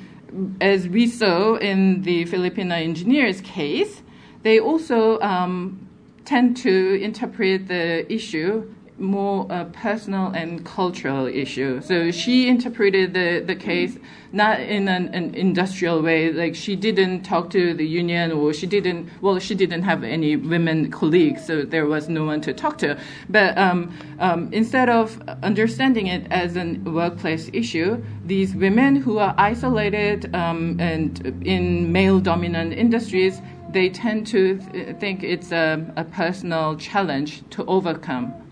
[0.60, 4.02] as we saw in the Filipino engineers case,
[4.42, 5.88] they also um,
[6.24, 11.80] tend to interpret the issue more a personal and cultural issue.
[11.82, 13.98] So she interpreted the, the case
[14.32, 18.66] not in an, an, industrial way, like she didn't talk to the union or she
[18.66, 22.78] didn't, well, she didn't have any women colleagues, so there was no one to talk
[22.78, 22.98] to.
[23.28, 29.34] But um, um, instead of understanding it as a workplace issue, these women who are
[29.38, 36.04] isolated um, and in male dominant industries, they tend to th- think it's a, a
[36.04, 38.45] personal challenge to overcome.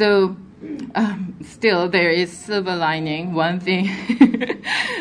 [0.00, 0.34] So,
[0.94, 3.34] um, still, there is silver lining.
[3.34, 3.90] One thing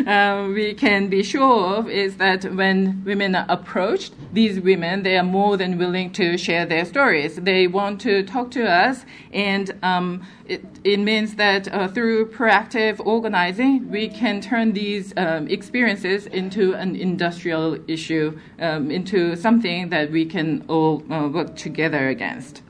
[0.05, 5.17] uh, we can be sure of is that when women are approached, these women they
[5.17, 7.37] are more than willing to share their stories.
[7.37, 12.99] They want to talk to us, and um, it, it, means that uh, through proactive
[13.05, 20.11] organizing, we can turn these um, experiences into an industrial issue, um, into something that
[20.11, 22.63] we can all uh, work together against.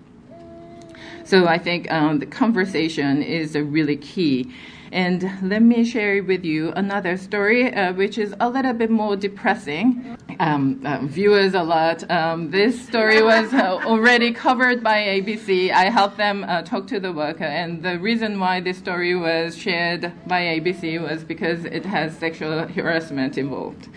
[1.30, 4.52] So I think um, the conversation is really key.
[4.92, 9.16] And let me share with you another story, uh, which is a little bit more
[9.16, 10.18] depressing.
[10.40, 12.10] Um, uh, viewers a lot.
[12.10, 15.72] Um, this story was uh, already covered by ABC.
[15.72, 19.56] I helped them uh, talk to the worker, and the reason why this story was
[19.56, 23.88] shared by ABC was because it has sexual harassment involved.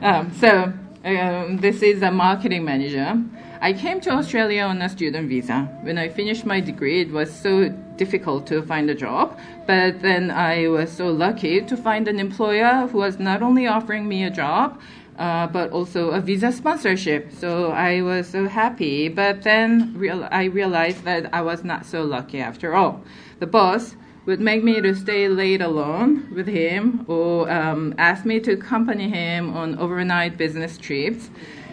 [0.00, 0.72] Um, so
[1.04, 3.22] um, this is a marketing manager.
[3.62, 5.68] I came to Australia on a student visa.
[5.82, 10.30] When I finished my degree, it was so difficult to find a job, but then
[10.30, 14.30] I was so lucky to find an employer who was not only offering me a
[14.30, 14.80] job,
[15.18, 17.32] uh, but also a visa sponsorship.
[17.32, 19.10] So I was so happy.
[19.10, 23.02] But then real- I realized that I was not so lucky after all.
[23.40, 23.94] The boss
[24.24, 29.10] would make me to stay late alone with him or um, ask me to accompany
[29.10, 31.28] him on overnight business trips.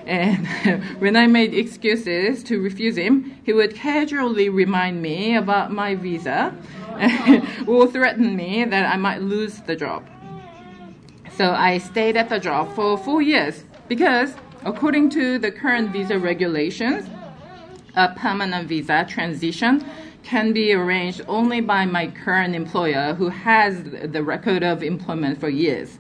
[0.08, 0.48] And
[1.00, 6.56] when I made excuses to refuse him, he would casually remind me about my visa
[7.68, 10.08] or threaten me that I might lose the job.
[11.36, 16.18] So I stayed at the job for four years because, according to the current visa
[16.18, 17.08] regulations,
[17.96, 19.86] a permanent visa transition
[20.24, 25.50] can be arranged only by my current employer who has the record of employment for
[25.50, 26.00] years.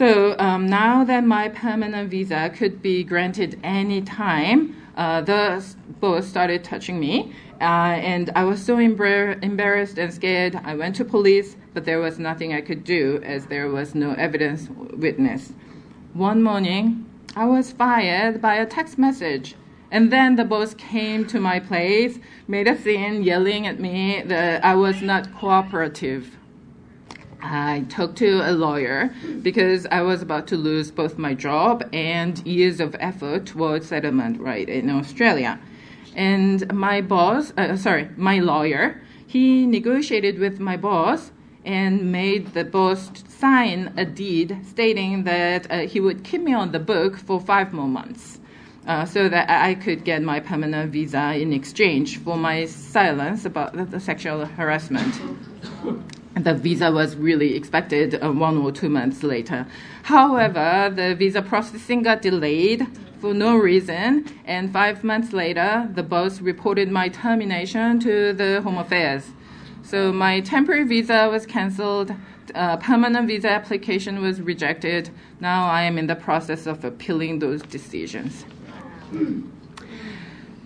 [0.00, 5.62] So um, now that my permanent visa could be granted any time, uh, the
[6.00, 10.58] boss started touching me, uh, and I was so embar- embarrassed and scared.
[10.64, 14.12] I went to police, but there was nothing I could do as there was no
[14.12, 15.52] evidence witness.
[16.14, 17.04] One morning,
[17.36, 19.54] I was fired by a text message.
[19.90, 24.64] And then the boss came to my place, made a scene, yelling at me that
[24.64, 26.38] I was not cooperative.
[27.42, 32.38] I talked to a lawyer because I was about to lose both my job and
[32.46, 35.58] years of effort towards settlement right in Australia.
[36.14, 41.30] And my boss, uh, sorry, my lawyer, he negotiated with my boss
[41.64, 46.72] and made the boss sign a deed stating that uh, he would keep me on
[46.72, 48.38] the book for five more months.
[48.86, 53.74] Uh, so that I could get my permanent visa in exchange for my silence about
[53.76, 55.14] the, the sexual harassment
[56.44, 59.66] the visa was really expected uh, one or two months later.
[60.02, 62.86] However, the visa processing got delayed
[63.20, 68.78] for no reason, and five months later, the boss reported my termination to the Home
[68.78, 69.30] Affairs.
[69.82, 72.14] So my temporary visa was cancelled.
[72.54, 75.10] Uh, permanent visa application was rejected.
[75.40, 78.44] Now I am in the process of appealing those decisions.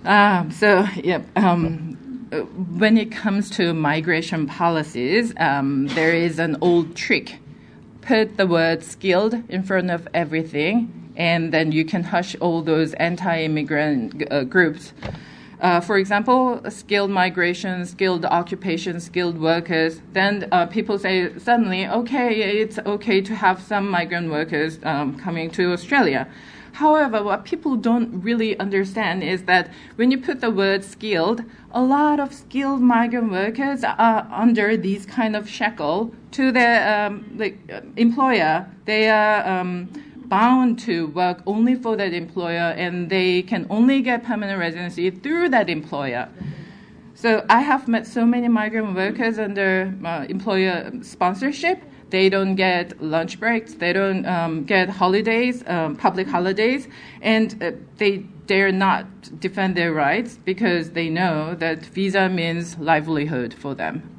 [0.04, 1.26] Um, so, yep.
[1.36, 1.93] Um,
[2.42, 7.38] when it comes to migration policies, um, there is an old trick.
[8.02, 12.92] Put the word skilled in front of everything, and then you can hush all those
[12.94, 14.92] anti immigrant uh, groups.
[15.60, 20.02] Uh, for example, skilled migration, skilled occupation, skilled workers.
[20.12, 25.50] Then uh, people say suddenly, okay, it's okay to have some migrant workers um, coming
[25.52, 26.28] to Australia.
[26.74, 31.44] However, what people don't really understand is that when you put the word skilled,
[31.74, 37.40] a lot of skilled migrant workers are under these kind of shackle to their um,
[37.96, 38.66] employer.
[38.84, 39.88] They are um,
[40.26, 45.48] bound to work only for that employer and they can only get permanent residency through
[45.48, 46.28] that employer.
[47.16, 51.82] So I have met so many migrant workers under uh, employer sponsorship.
[52.10, 53.74] They don't get lunch breaks.
[53.74, 56.86] They don't um, get holidays, um, public holidays,
[57.20, 63.54] and uh, they dare not defend their rights because they know that visa means livelihood
[63.54, 64.14] for them.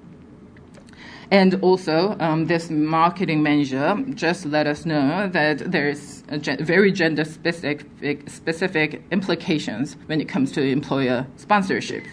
[1.32, 6.24] And also, um, this marketing manager just let us know that there's
[6.60, 12.10] very gender specific, specific implications when it comes to employer sponsorships.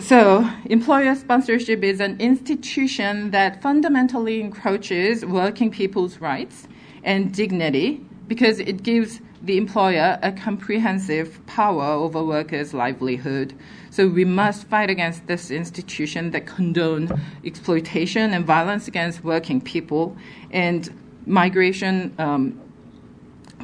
[0.00, 6.66] So, employer sponsorship is an institution that fundamentally encroaches working people's rights
[7.04, 13.54] and dignity because it gives the employer a comprehensive power over workers' livelihood.
[13.90, 20.16] So we must fight against this institution that condone exploitation and violence against working people.
[20.50, 20.88] And
[21.26, 22.60] migration um,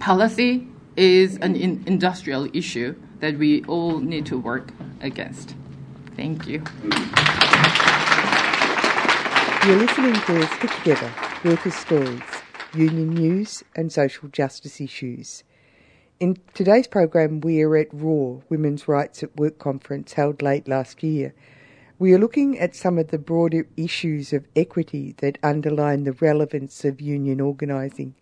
[0.00, 0.66] policy
[0.96, 5.54] is an in- industrial issue that we all need to work against.
[6.16, 6.62] Thank you.
[9.66, 11.12] You're listening to Stick Together,
[11.44, 12.20] Workers' Stories,
[12.74, 15.42] Union News and Social Justice Issues.
[16.18, 21.02] In today's program, we are at RAW, Women's Rights at Work conference held late last
[21.02, 21.34] year.
[21.98, 26.86] We are looking at some of the broader issues of equity that underline the relevance
[26.86, 28.14] of union organising.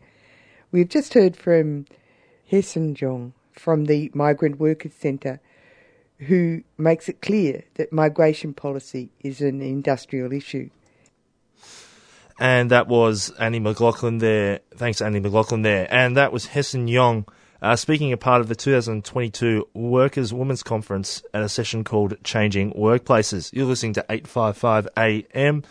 [0.72, 1.86] We've just heard from
[2.50, 5.38] Hesan Jeong from the Migrant Workers Centre,
[6.18, 10.68] who makes it clear that migration policy is an industrial issue.
[12.40, 14.62] And that was Annie McLaughlin there.
[14.74, 15.86] Thanks, Annie McLaughlin there.
[15.94, 17.26] And that was Hesan Young
[17.64, 22.72] uh, speaking a part of the 2022 Workers' Women's Conference at a session called Changing
[22.72, 23.50] Workplaces.
[23.54, 25.62] You're listening to 855 AM.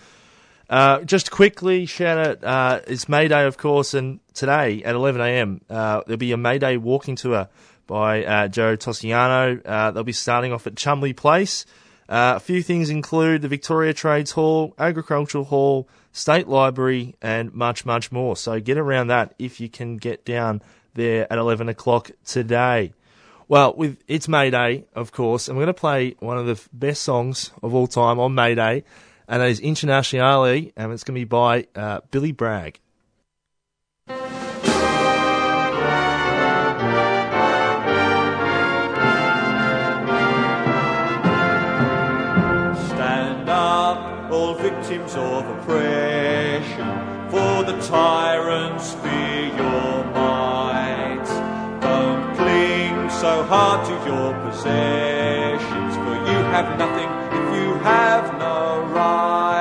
[0.67, 5.61] Uh, just quickly out, uh, it's May Day, of course, and today at 11 a.m.
[5.69, 7.47] Uh, there'll be a May Day walking tour
[7.85, 9.61] by uh, Joe Toscano.
[9.63, 11.67] Uh, they'll be starting off at Chummy Place.
[12.09, 17.85] Uh, a few things include the Victoria Trades Hall, Agricultural Hall, State Library, and much,
[17.85, 18.35] much more.
[18.35, 20.63] So get around that if you can get down
[20.93, 22.93] there at 11 o'clock today.
[23.47, 26.59] Well, with it's May Day, of course, and we're going to play one of the
[26.71, 28.83] best songs of all time on May Day,
[29.27, 32.79] and that is Internationale, and it's going to be by uh, Billy Bragg.
[42.87, 48.95] Stand up, all victims of oppression, for the tyrants
[53.24, 57.07] so hard to your possessions, for you have nothing
[57.39, 59.53] if you have no rights.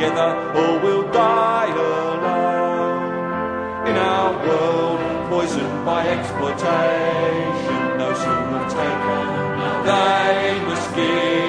[0.00, 3.06] Together or we'll die alone.
[3.86, 9.26] In our world poisoned by exploitation, those who have taken,
[9.84, 11.39] they must give.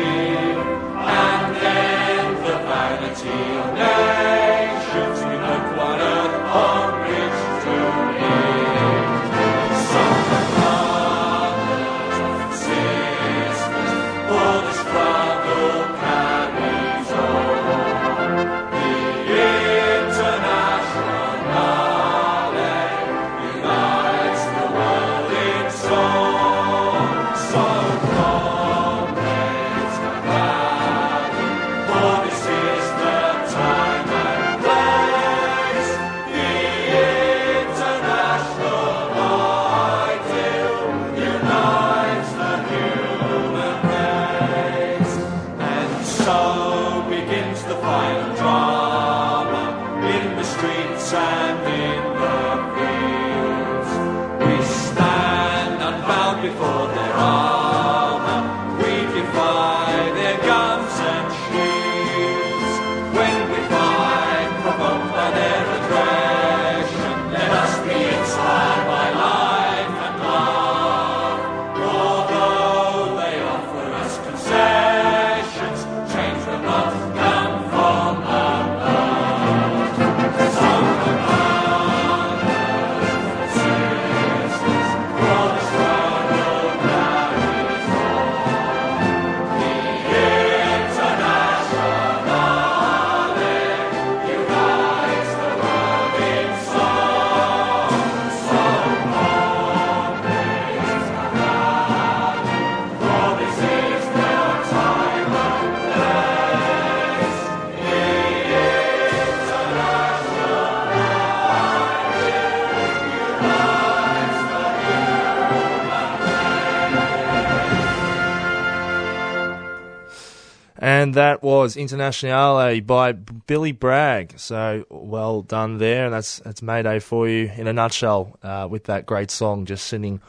[121.61, 124.39] Was Internationale by Billy Bragg.
[124.39, 126.05] So well done there.
[126.05, 129.85] And that's, that's Mayday for you in a nutshell uh, with that great song, just
[129.85, 130.21] sending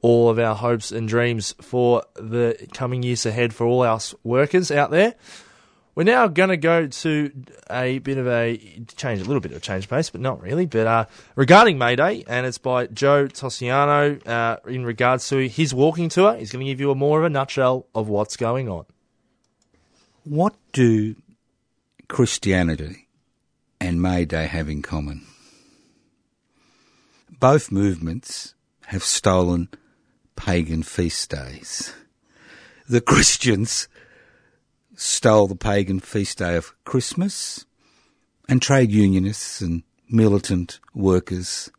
[0.00, 4.72] all of our hopes and dreams for the coming years ahead for all our workers
[4.72, 5.14] out there.
[5.94, 7.30] We're now going to go to
[7.70, 8.58] a bit of a
[8.96, 10.66] change, a little bit of a change pace, but not really.
[10.66, 11.04] But uh,
[11.36, 16.34] regarding Mayday, and it's by Joe Toscano uh, in regards to his walking tour.
[16.34, 18.86] He's going to give you a more of a nutshell of what's going on.
[20.24, 21.16] What do
[22.08, 23.08] Christianity
[23.78, 25.26] and May Day have in common?
[27.38, 28.54] Both movements
[28.86, 29.68] have stolen
[30.34, 31.92] pagan feast days.
[32.88, 33.86] The Christians
[34.96, 37.66] stole the pagan feast day of Christmas,
[38.48, 41.70] and trade unionists and militant workers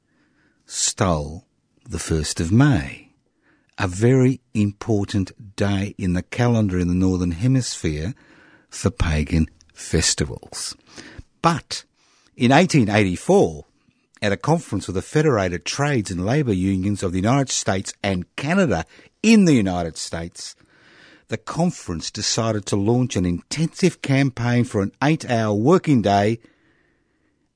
[0.67, 1.45] stole
[1.83, 3.09] the 1st of May,
[3.79, 8.13] a very important day in the calendar in the Northern Hemisphere
[8.75, 10.75] for pagan festivals.
[11.41, 11.83] But
[12.35, 13.65] in 1884,
[14.21, 18.35] at a conference of the Federated Trades and Labour Unions of the United States and
[18.35, 18.85] Canada
[19.23, 20.55] in the United States,
[21.27, 26.39] the conference decided to launch an intensive campaign for an eight hour working day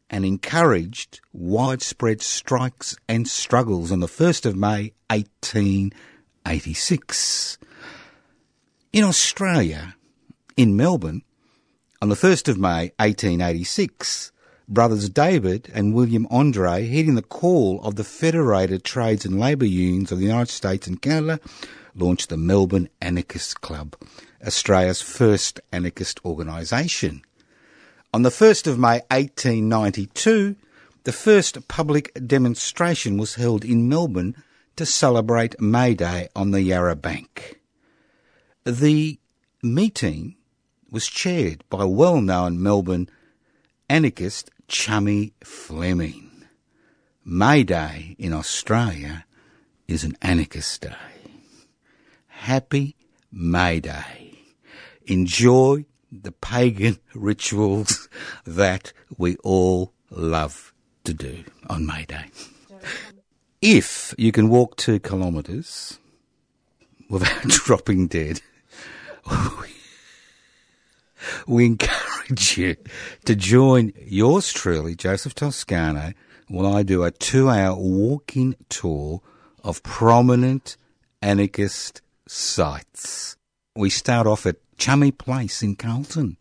[0.10, 7.58] and encouraged widespread strikes and struggles on the 1st of May 1886.
[8.92, 9.96] In Australia,
[10.60, 11.24] in Melbourne,
[12.02, 14.34] on the 1st of May 1886,
[14.68, 20.12] brothers David and William Andrade, heeding the call of the Federated Trades and Labour Unions
[20.12, 21.40] of the United States and Canada,
[21.96, 23.96] launched the Melbourne Anarchist Club,
[24.46, 27.22] Australia's first anarchist organisation.
[28.14, 30.58] On the 1st of May 1892,
[31.06, 34.36] the first public demonstration was held in Melbourne
[34.76, 37.62] to celebrate May Day on the Yarra Bank.
[38.66, 39.18] The
[39.64, 40.36] meeting
[40.92, 43.10] was chaired by well-known Melbourne
[43.90, 46.46] anarchist Chummy Fleming.
[47.26, 49.26] May Day in Australia
[49.88, 50.96] is an anarchist day.
[52.28, 52.96] Happy
[53.32, 54.40] May Day.
[55.06, 58.10] Enjoy the pagan rituals
[58.46, 60.74] that we all love
[61.04, 62.26] to do on May Day.
[63.62, 66.00] If you can walk two kilometres
[67.10, 68.42] without dropping dead,
[71.48, 72.76] we encourage you
[73.26, 76.14] to join yours truly, Joseph Toscano,
[76.48, 79.22] while I do a two hour walking tour
[79.64, 80.78] of prominent
[81.22, 83.36] anarchist sites.
[83.76, 86.38] We start off at Chummy Place in Carlton,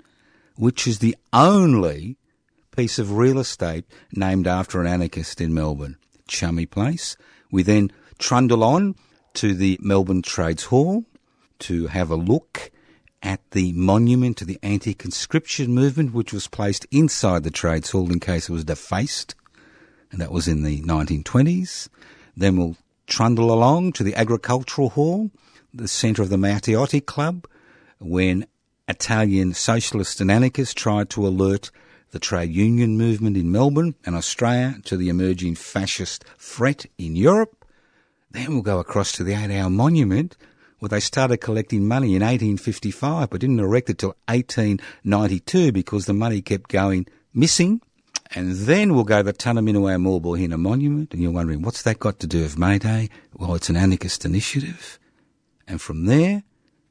[0.57, 2.17] which is the only
[2.75, 5.97] piece of real estate named after an anarchist in Melbourne.
[6.29, 7.17] Chummy Place.
[7.51, 8.95] We then trundle on
[9.35, 11.05] to the Melbourne Trades Hall
[11.61, 12.71] to have a look
[13.23, 18.21] at the monument to the anti-conscription movement, which was placed inside the Trades Hall in
[18.21, 19.35] case it was defaced,
[20.11, 21.89] and that was in the 1920s.
[22.37, 25.31] Then we'll trundle along to the Agricultural Hall,
[25.73, 27.47] the centre of the Matteotti Club,
[27.99, 28.47] when
[28.87, 31.71] Italian socialists and anarchists tried to alert
[32.11, 37.67] the trade union movement in Melbourne and Australia to the emerging fascist threat in Europe.
[38.31, 40.37] Then we'll go across to the eight hour monument
[40.79, 46.13] where they started collecting money in 1855 but didn't erect it till 1892 because the
[46.13, 47.81] money kept going missing.
[48.35, 52.19] And then we'll go to the Tunnerminnerwait Maulboyheenner Monument and you're wondering what's that got
[52.21, 53.09] to do with May Day?
[53.35, 54.99] Well, it's an anarchist initiative.
[55.67, 56.43] And from there,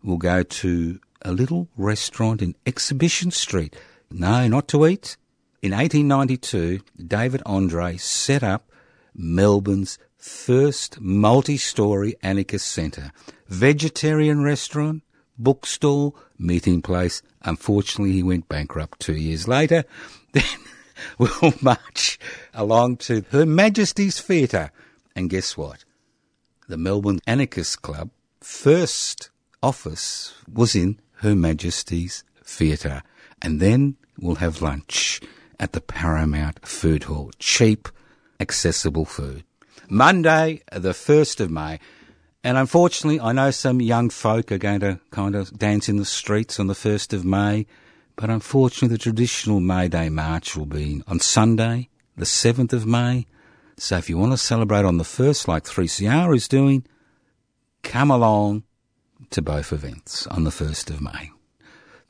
[0.03, 3.75] we'll go to a little restaurant in Exhibition Street.
[4.09, 5.17] No, not to eat.
[5.61, 8.71] In 1892, David Andrade set up
[9.15, 13.11] Melbourne's first multi-story anarchist centre.
[13.47, 15.03] Vegetarian restaurant,
[15.37, 17.21] bookstall, meeting place.
[17.43, 19.83] Unfortunately, he went bankrupt two years later.
[20.33, 20.43] Then
[21.17, 22.19] we'll march
[22.53, 24.71] along to Her Majesty's Theatre.
[25.15, 25.85] And guess what?
[26.67, 28.09] The Melbourne Anarchist Club
[28.41, 29.29] first
[29.63, 33.03] office was in Her Majesty's Theatre.
[33.41, 35.21] And then we'll have lunch
[35.59, 37.31] at the Paramount Food Hall.
[37.39, 37.87] Cheap,
[38.39, 39.43] accessible food.
[39.89, 41.79] Monday, the 1st of May.
[42.43, 46.05] And unfortunately, I know some young folk are going to kind of dance in the
[46.05, 47.65] streets on the 1st of May.
[48.15, 53.27] But unfortunately, the traditional May Day March will be on Sunday, the 7th of May.
[53.77, 56.85] So if you want to celebrate on the 1st, like 3CR is doing,
[57.83, 58.63] come along
[59.29, 61.31] to both events on the 1st of May.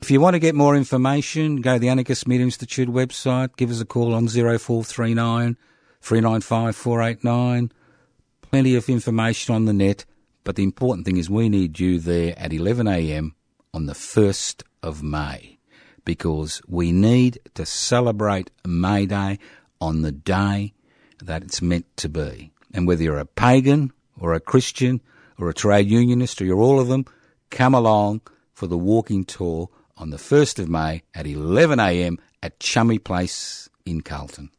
[0.00, 3.70] If you want to get more information, go to the Anarchist Media Institute website, give
[3.70, 5.56] us a call on 0439
[6.00, 7.72] 395 489.
[8.42, 10.04] Plenty of information on the net,
[10.44, 13.32] but the important thing is we need you there at 11am
[13.74, 15.58] on the 1st of May
[16.04, 19.38] because we need to celebrate May Day
[19.80, 20.72] on the day
[21.22, 22.50] that it's meant to be.
[22.72, 25.02] And whether you're a pagan or a Christian
[25.38, 27.04] or a trade unionist or you're all of them,
[27.50, 28.22] come along
[28.54, 34.00] for the walking tour on the 1st of May at 11am at Chummy Place in
[34.00, 34.50] Carlton.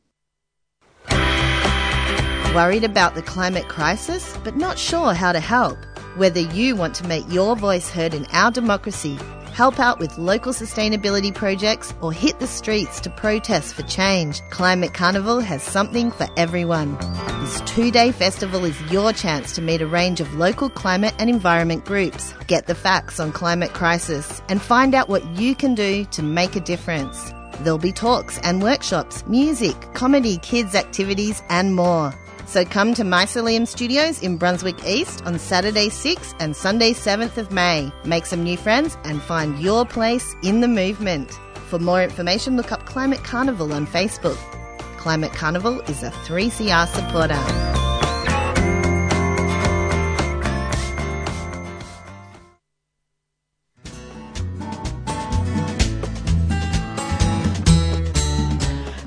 [2.56, 5.78] Worried about the climate crisis, but not sure how to help?
[6.18, 9.20] Whether you want to make your voice heard in our democracy,
[9.54, 14.94] help out with local sustainability projects, or hit the streets to protest for change, Climate
[14.94, 16.98] Carnival has something for everyone.
[17.42, 21.30] This two day festival is your chance to meet a range of local climate and
[21.30, 26.04] environment groups, get the facts on climate crisis, and find out what you can do
[26.06, 27.32] to make a difference.
[27.62, 32.14] There'll be talks and workshops, music, comedy, kids' activities, and more.
[32.46, 37.52] So come to Mycelium Studios in Brunswick East on Saturday 6th and Sunday 7th of
[37.52, 37.92] May.
[38.06, 41.32] Make some new friends and find your place in the movement.
[41.68, 44.38] For more information, look up Climate Carnival on Facebook.
[44.98, 47.89] Climate Carnival is a 3CR supporter.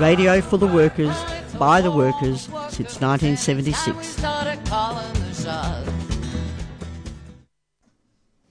[0.00, 1.16] radio for the workers,
[1.58, 4.18] by the workers, since 1976.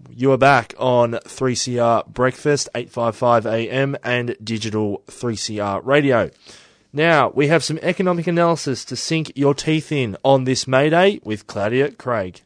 [0.09, 6.31] You are back on 3CR Breakfast, 855 AM and digital 3CR radio.
[6.91, 11.19] Now, we have some economic analysis to sink your teeth in on this May Day
[11.23, 12.41] with Claudia Craig.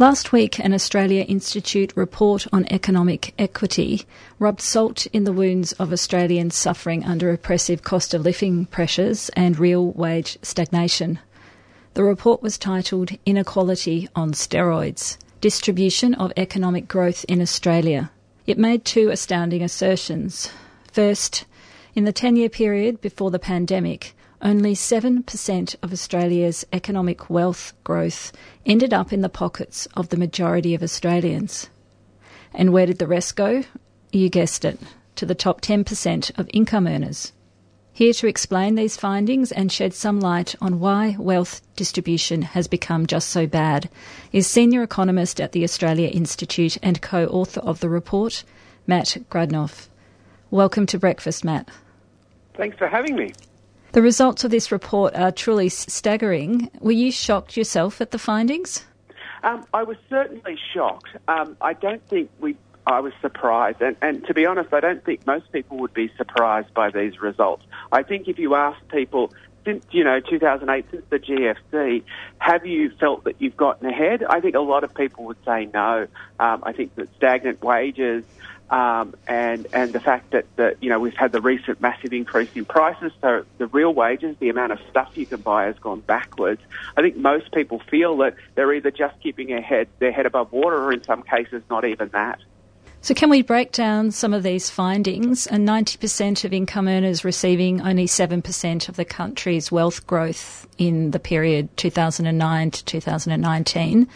[0.00, 4.06] Last week, an Australia Institute report on economic equity
[4.38, 9.58] rubbed salt in the wounds of Australians suffering under oppressive cost of living pressures and
[9.58, 11.18] real wage stagnation.
[11.94, 18.12] The report was titled Inequality on Steroids Distribution of Economic Growth in Australia.
[18.46, 20.48] It made two astounding assertions.
[20.92, 21.44] First,
[21.96, 28.32] in the 10 year period before the pandemic, only 7% of Australia's economic wealth growth
[28.64, 31.68] ended up in the pockets of the majority of Australians.
[32.54, 33.64] And where did the rest go?
[34.12, 34.78] You guessed it,
[35.16, 37.32] to the top 10% of income earners.
[37.92, 43.08] Here to explain these findings and shed some light on why wealth distribution has become
[43.08, 43.90] just so bad
[44.30, 48.44] is senior economist at the Australia Institute and co author of the report,
[48.86, 49.88] Matt Grudnoff.
[50.52, 51.68] Welcome to breakfast, Matt.
[52.54, 53.32] Thanks for having me.
[53.92, 56.70] The results of this report are truly staggering.
[56.80, 58.84] Were you shocked yourself at the findings?
[59.42, 61.08] Um, I was certainly shocked.
[61.26, 62.56] Um, I don't think we.
[62.86, 66.10] I was surprised, and, and to be honest, I don't think most people would be
[66.16, 67.62] surprised by these results.
[67.92, 69.34] I think if you ask people
[69.64, 72.02] since you know 2008, since the GFC,
[72.38, 74.24] have you felt that you've gotten ahead?
[74.24, 76.06] I think a lot of people would say no.
[76.40, 78.24] Um, I think that stagnant wages,
[78.70, 82.50] um, and and the fact that, that you know we've had the recent massive increase
[82.54, 86.00] in prices, so the real wages, the amount of stuff you can buy has gone
[86.00, 86.60] backwards.
[86.96, 90.52] I think most people feel that they're either just keeping their head their head above
[90.52, 92.40] water, or in some cases not even that.
[93.00, 95.46] So, can we break down some of these findings?
[95.46, 101.20] And 90% of income earners receiving only 7% of the country's wealth growth in the
[101.20, 104.08] period 2009 to 2019.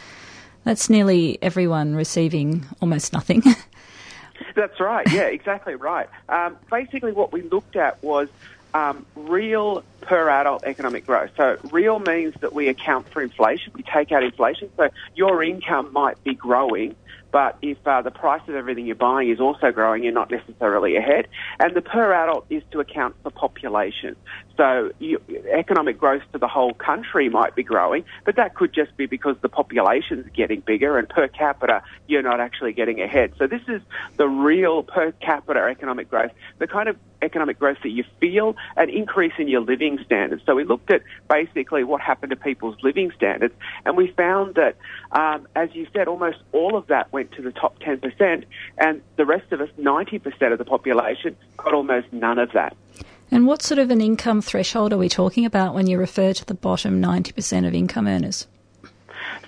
[0.65, 3.43] That's nearly everyone receiving almost nothing.
[4.55, 5.11] That's right.
[5.13, 6.09] Yeah, exactly right.
[6.29, 8.29] Um, basically, what we looked at was
[8.75, 11.31] um, real per adult economic growth.
[11.37, 13.73] So, real means that we account for inflation.
[13.75, 14.71] We take out inflation.
[14.77, 16.97] So, your income might be growing,
[17.31, 20.97] but if uh, the price of everything you're buying is also growing, you're not necessarily
[20.97, 21.29] ahead.
[21.59, 24.17] And the per adult is to account for population.
[24.57, 28.97] So you, economic growth for the whole country might be growing, but that could just
[28.97, 33.33] be because the population's getting bigger and per capita you're not actually getting ahead.
[33.39, 33.81] So this is
[34.17, 38.91] the real per capita economic growth, the kind of economic growth that you feel, an
[38.91, 40.43] increase in your living standards.
[40.45, 43.55] So we looked at basically what happened to people's living standards,
[43.87, 44.77] and we found that,
[45.13, 48.45] um, as you said, almost all of that went to the top 10%,
[48.79, 52.77] and the rest of us, 90% of the population, got almost none of that.
[53.33, 56.45] And what sort of an income threshold are we talking about when you refer to
[56.45, 58.47] the bottom 90% of income earners?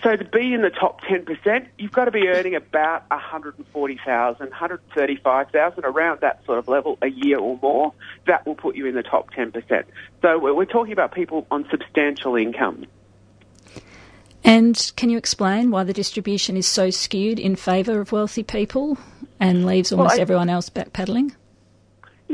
[0.03, 5.85] So to be in the top 10%, you've got to be earning about 140,000, 135,000,
[5.85, 7.93] around that sort of level a year or more.
[8.27, 9.85] That will put you in the top 10%.
[10.23, 12.87] So we're talking about people on substantial income.
[14.43, 18.97] And can you explain why the distribution is so skewed in favour of wealthy people
[19.39, 21.35] and leaves Well, almost I- everyone else backpedaling?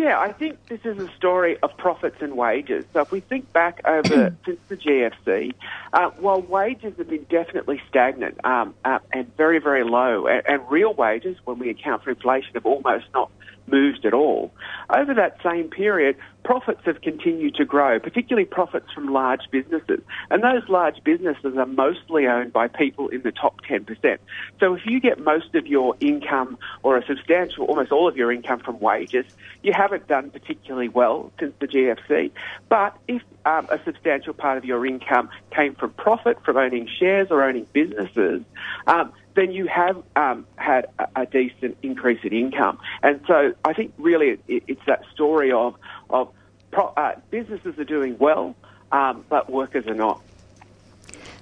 [0.01, 2.86] Yeah, I think this is a story of profits and wages.
[2.94, 5.53] So if we think back over since the GFC,
[5.92, 10.62] uh, while wages have been definitely stagnant um, uh, and very, very low, and, and
[10.70, 13.30] real wages, when we account for inflation, have almost not
[13.66, 14.55] moved at all.
[14.88, 20.01] Over that same period, profits have continued to grow, particularly profits from large businesses.
[20.30, 24.18] And those large businesses are mostly owned by people in the top 10%.
[24.59, 28.32] So if you get most of your income or a substantial, almost all of your
[28.32, 29.26] income from wages,
[29.62, 32.30] you haven't done particularly well since the GFC.
[32.68, 37.28] But if um, a substantial part of your income came from profit, from owning shares
[37.30, 38.43] or owning businesses,
[38.86, 40.86] um, then you have um, had
[41.16, 42.78] a, decent increase in income.
[43.03, 45.76] And so I think really it, it's that story of,
[46.13, 46.29] of
[46.71, 48.55] pro, uh, businesses are doing well,
[48.93, 50.21] um, but workers are not.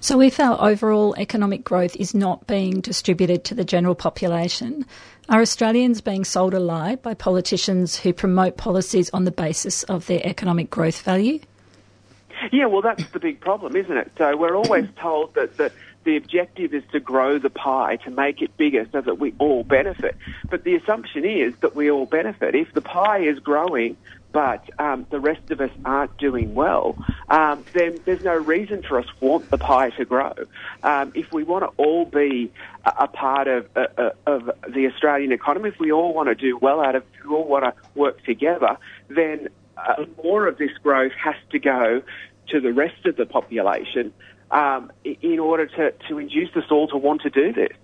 [0.01, 4.87] So, if our overall economic growth is not being distributed to the general population,
[5.29, 10.07] are Australians being sold a lie by politicians who promote policies on the basis of
[10.07, 11.41] their economic growth value?
[12.53, 14.13] Yeah, well, that's the big problem, isn't it?
[14.17, 15.73] So we're always told that the,
[16.05, 19.65] the objective is to grow the pie, to make it bigger so that we all
[19.65, 20.17] benefit.
[20.49, 22.55] But the assumption is that we all benefit.
[22.55, 23.97] If the pie is growing,
[24.33, 26.97] but um, the rest of us aren't doing well,
[27.29, 30.35] um, then there's no reason for us want the pie to grow.
[30.83, 32.53] Um, if we want to all be
[32.85, 36.35] a, a part of, uh, uh, of the Australian economy, if we all want to
[36.35, 38.77] do well out of, if we all want to work together,
[39.09, 42.03] then uh, more of this growth has to go
[42.49, 44.13] to the rest of the population
[44.51, 47.77] um, in order to, to induce us all to want to do this.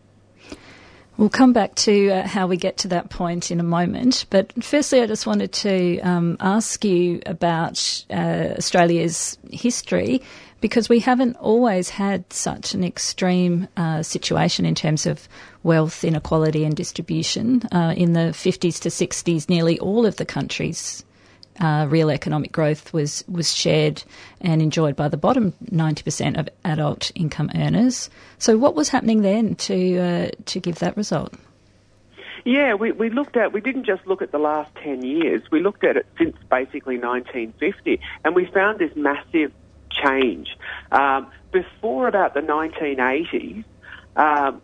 [1.16, 4.26] We'll come back to uh, how we get to that point in a moment.
[4.30, 10.22] But firstly, I just wanted to um, ask you about uh, Australia's history
[10.60, 15.28] because we haven't always had such an extreme uh, situation in terms of
[15.62, 17.62] wealth inequality and distribution.
[17.70, 21.04] Uh, in the 50s to 60s, nearly all of the countries
[21.60, 24.02] uh, real economic growth was, was shared
[24.40, 28.10] and enjoyed by the bottom 90% of adult income earners.
[28.38, 31.34] So, what was happening then to, uh, to give that result?
[32.44, 35.60] Yeah, we, we looked at, we didn't just look at the last 10 years, we
[35.60, 39.50] looked at it since basically 1950, and we found this massive
[39.90, 40.48] change.
[40.92, 43.64] Um, before about the 1980s,
[44.16, 44.60] um,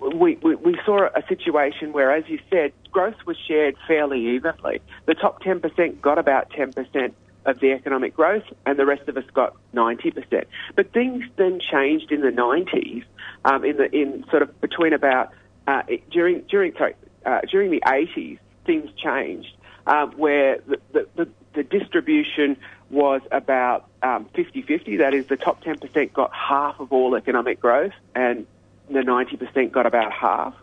[0.00, 4.80] we, we, we saw a situation where, as you said, growth was shared fairly evenly.
[5.04, 7.12] The top 10% got about 10%
[7.44, 10.44] of the economic growth, and the rest of us got 90%.
[10.74, 13.04] But things then changed in the 90s,
[13.44, 15.32] um, in the in sort of between about
[15.66, 16.94] uh, during during sorry
[17.26, 19.54] uh, during the 80s, things changed
[19.86, 22.56] um, where the, the, the, the distribution
[22.90, 24.98] was about um, 50-50.
[24.98, 28.46] That is, the top 10% got half of all economic growth, and
[28.88, 30.54] the 90% got about half.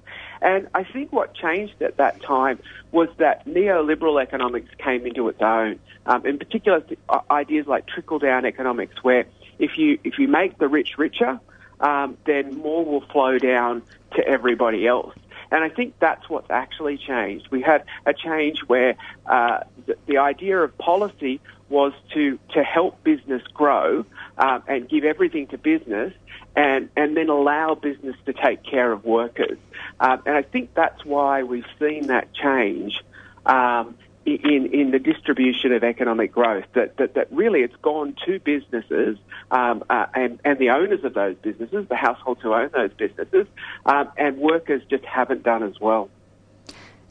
[0.41, 2.59] And I think what changed at that time
[2.91, 5.79] was that neoliberal economics came into its own.
[6.05, 9.25] Um, in particular, uh, ideas like trickle-down economics, where
[9.59, 11.39] if you if you make the rich richer,
[11.79, 13.83] um, then more will flow down
[14.15, 15.15] to everybody else.
[15.51, 17.49] And I think that's what's actually changed.
[17.51, 23.03] We had a change where uh, the, the idea of policy was to, to help
[23.03, 24.05] business grow
[24.37, 26.13] um, and give everything to business
[26.55, 29.57] and, and then allow business to take care of workers.
[29.99, 33.01] Um, and I think that's why we've seen that change
[33.45, 33.95] um,
[34.25, 39.17] in, in the distribution of economic growth, that, that, that really it's gone to businesses
[39.49, 43.47] um, uh, and, and the owners of those businesses, the households who own those businesses,
[43.85, 46.09] um, and workers just haven't done as well.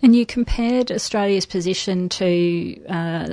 [0.02, 3.28] And you compared Australia's position to uh,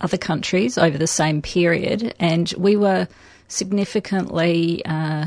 [0.00, 3.08] other countries over the same period, and we were
[3.52, 5.26] significantly uh,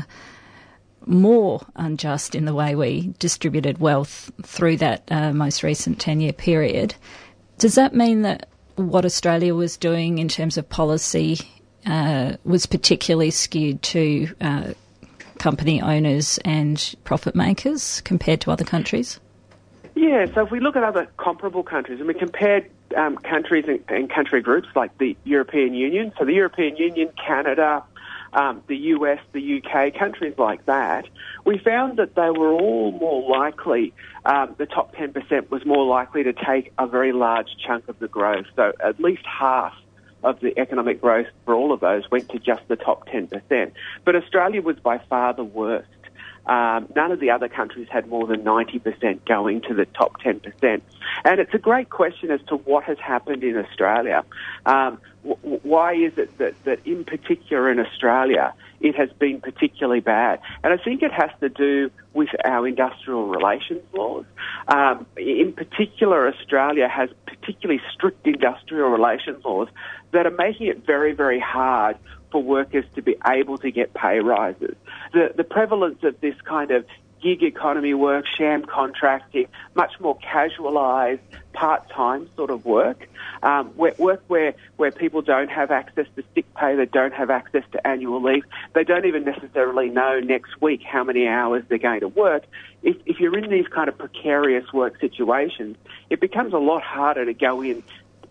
[1.06, 6.32] more unjust in the way we distributed wealth through that uh, most recent 10 year
[6.32, 6.94] period.
[7.58, 11.38] Does that mean that what Australia was doing in terms of policy
[11.86, 14.72] uh, was particularly skewed to uh,
[15.38, 19.20] company owners and profit makers compared to other countries?
[19.94, 23.82] Yeah, so if we look at other comparable countries and we compared um, countries and,
[23.88, 27.82] and country groups like the European Union, so the European Union, Canada,
[28.36, 31.08] um, the US, the UK, countries like that,
[31.44, 33.94] we found that they were all more likely,
[34.26, 38.08] um, the top 10% was more likely to take a very large chunk of the
[38.08, 38.46] growth.
[38.54, 39.74] So at least half
[40.22, 43.72] of the economic growth for all of those went to just the top 10%.
[44.04, 45.88] But Australia was by far the worst.
[46.46, 50.80] Um, none of the other countries had more than 90% going to the top 10%.
[51.24, 54.24] And it's a great question as to what has happened in Australia.
[54.64, 60.00] Um, w- why is it that, that, in particular in Australia, it has been particularly
[60.00, 60.40] bad?
[60.62, 64.24] And I think it has to do with our industrial relations laws.
[64.68, 69.68] Um, in particular, Australia has particularly strict industrial relations laws
[70.12, 71.96] that are making it very, very hard
[72.30, 74.76] for workers to be able to get pay rises.
[75.12, 76.86] The, the prevalence of this kind of
[77.22, 81.20] gig economy work, sham contracting, much more casualised,
[81.52, 83.08] part-time sort of work,
[83.42, 87.64] um, work where, where people don't have access to sick pay, they don't have access
[87.72, 88.44] to annual leave,
[88.74, 92.44] they don't even necessarily know next week how many hours they're going to work.
[92.82, 95.76] If, if you're in these kind of precarious work situations,
[96.10, 97.82] it becomes a lot harder to go in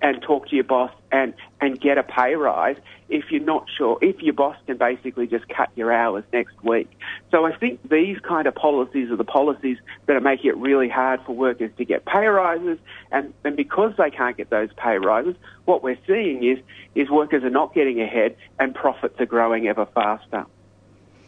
[0.02, 2.78] and talk to your boss and, and get a pay rise
[3.08, 6.90] if you're not sure, if your boss can basically just cut your hours next week.
[7.32, 9.78] So I think these kind of policies are the policies
[10.08, 12.80] that are making it really hard for workers to get pay rises.
[13.12, 15.36] And, and because they can't get those pay rises,
[15.66, 16.58] what we're seeing is,
[16.96, 20.46] is workers are not getting ahead and profits are growing ever faster.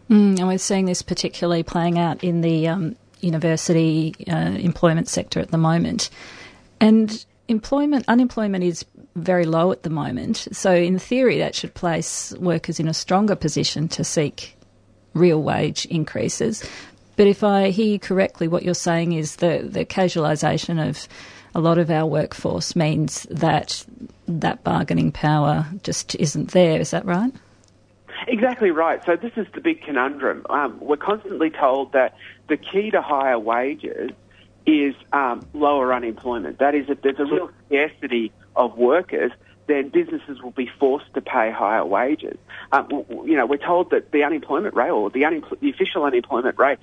[0.10, 5.40] Mm, and we're seeing this particularly playing out in the um, university uh, employment sector
[5.40, 6.10] at the moment.
[6.80, 8.86] And employment unemployment is
[9.16, 10.48] very low at the moment.
[10.52, 14.56] So in theory, that should place workers in a stronger position to seek
[15.14, 16.64] real wage increases.
[17.16, 21.08] But if I hear you correctly, what you're saying is the the casualisation of
[21.56, 23.84] a lot of our workforce means that
[24.28, 26.80] that bargaining power just isn't there.
[26.80, 27.34] Is that right?
[28.28, 29.04] Exactly right.
[29.06, 30.46] So this is the big conundrum.
[30.50, 32.16] Um, we're constantly told that
[32.50, 34.12] the key to higher wages
[34.68, 36.60] is um, lower unemployment.
[36.60, 39.32] That is, if there's a real scarcity of workers,
[39.68, 42.38] then businesses will be forced to pay higher wages.
[42.72, 42.88] Um,
[43.26, 46.80] you know, we're told that the unemployment rate or the, unempl- the official unemployment rate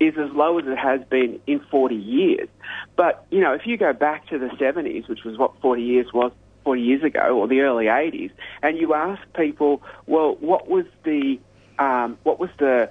[0.00, 2.48] is as low as it has been in 40 years.
[2.96, 6.06] But, you know, if you go back to the 70s, which was what 40 years
[6.12, 6.32] was
[6.64, 8.30] 40 years ago, or the early 80s,
[8.62, 11.38] and you ask people, well, what was the
[11.78, 12.90] um, what was the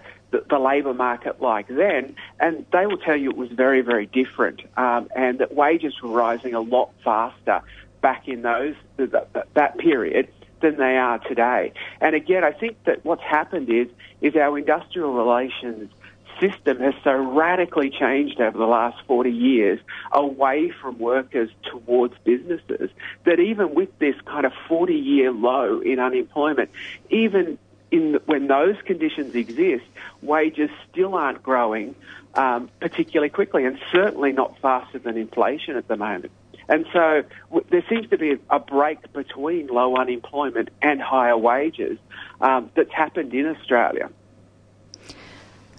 [0.49, 4.61] the, labour market like then, and they will tell you it was very, very different,
[4.77, 7.61] um, and that wages were rising a lot faster
[8.01, 10.27] back in those that, that period
[10.61, 11.73] than they are today.
[12.01, 13.87] And again, I think that what's happened is
[14.21, 15.91] is our industrial relations
[16.39, 19.79] system has so radically changed over the last 40 years
[20.11, 22.89] away from workers towards businesses
[23.23, 26.69] that even with this kind of 40 year low in unemployment,
[27.09, 27.57] even
[27.91, 29.85] in when those conditions exist,
[30.21, 31.95] wages still aren't growing
[32.35, 36.31] um, particularly quickly, and certainly not faster than inflation at the moment.
[36.67, 41.97] And so w- there seems to be a break between low unemployment and higher wages
[42.41, 44.09] um, that's happened in Australia.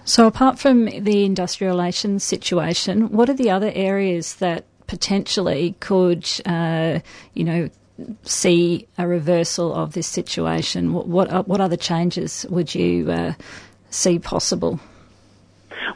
[0.05, 6.25] So, apart from the industrial relations situation, what are the other areas that potentially could,
[6.45, 6.99] uh,
[7.33, 7.69] you know,
[8.23, 10.93] see a reversal of this situation?
[10.93, 13.33] What what, what other changes would you uh,
[13.89, 14.79] see possible?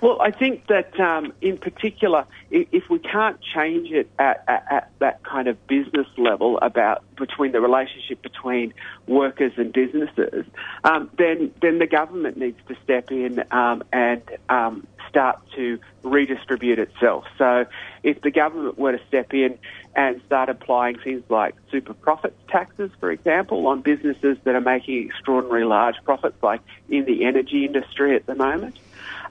[0.02, 4.91] Well, I think that um, in particular, if we can't change it at, at, at,
[4.99, 8.74] that kind of business level about between the relationship between
[9.08, 10.45] workers and businesses,
[10.84, 16.80] um, then then the government needs to step in um, and um, start to redistribute
[16.80, 17.26] itself.
[17.38, 17.66] So,
[18.01, 19.59] if the government were to step in
[19.95, 25.07] and start applying things like super profits taxes, for example, on businesses that are making
[25.09, 28.80] extraordinarily large profits, like in the energy industry at the moment,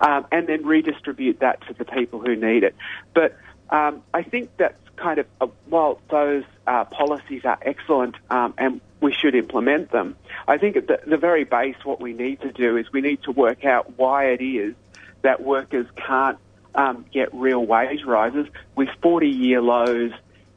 [0.01, 2.76] um, and then redistribute that to the people who need it.
[3.14, 3.37] But
[3.70, 8.81] um, I think that's kind of, uh, while those uh, policies are excellent um, and
[9.01, 10.16] we should implement them,
[10.47, 13.22] I think at the, the very base, what we need to do is we need
[13.22, 14.74] to work out why it is
[15.23, 16.39] that workers can't
[16.75, 18.47] um, get real wage rises
[18.77, 20.12] with 40 year lows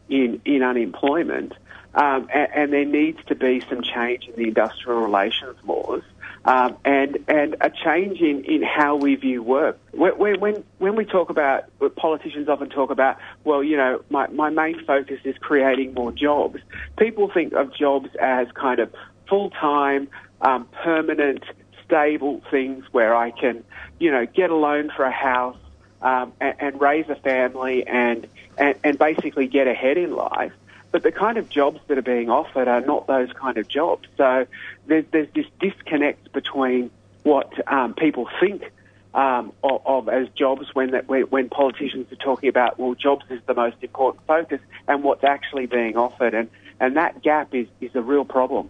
[0.09, 1.53] in, in unemployment.
[1.95, 6.01] Um, and, and, there needs to be some change in the industrial relations laws
[6.45, 9.80] um, and and a change in, in how we view work.
[9.91, 14.49] When, when when we talk about politicians often talk about well you know my, my
[14.49, 16.59] main focus is creating more jobs.
[16.97, 18.93] People think of jobs as kind of
[19.30, 20.09] full time,
[20.41, 21.43] um, permanent,
[21.86, 23.63] stable things where I can
[23.99, 25.57] you know get a loan for a house
[26.03, 28.27] um, and, and raise a family and,
[28.57, 30.51] and, and basically get ahead in life.
[30.91, 34.07] But the kind of jobs that are being offered are not those kind of jobs.
[34.17, 34.45] So
[34.86, 36.91] there's, there's this disconnect between
[37.23, 38.69] what um, people think
[39.15, 43.25] um, of, of, as jobs when, that, when, when politicians are talking about, well, jobs
[43.29, 46.34] is the most important focus, and what's actually being offered.
[46.34, 48.69] And, and that gap is, is a real problem.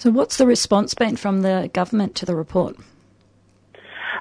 [0.00, 2.74] So, what's the response been from the government to the report?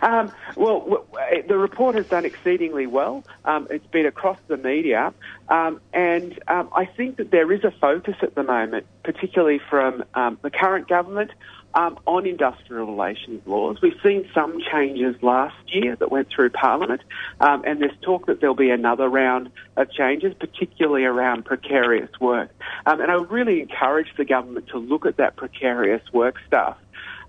[0.01, 3.23] Um, well, w- w- the report has done exceedingly well.
[3.45, 5.13] Um, it's been across the media,
[5.47, 10.03] um, and um, I think that there is a focus at the moment, particularly from
[10.15, 11.31] um, the current government,
[11.73, 13.77] um, on industrial relations laws.
[13.81, 17.01] We've seen some changes last year that went through Parliament,
[17.39, 22.49] um, and there's talk that there'll be another round of changes, particularly around precarious work.
[22.85, 26.77] Um, and I really encourage the government to look at that precarious work stuff.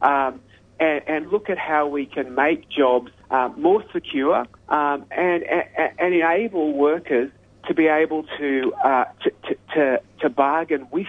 [0.01, 0.41] Um,
[0.79, 5.65] and, and, look at how we can make jobs uh, more secure um, and, and,
[5.99, 7.31] and, enable workers
[7.67, 11.07] to be able to uh, to, to, to, to, bargain with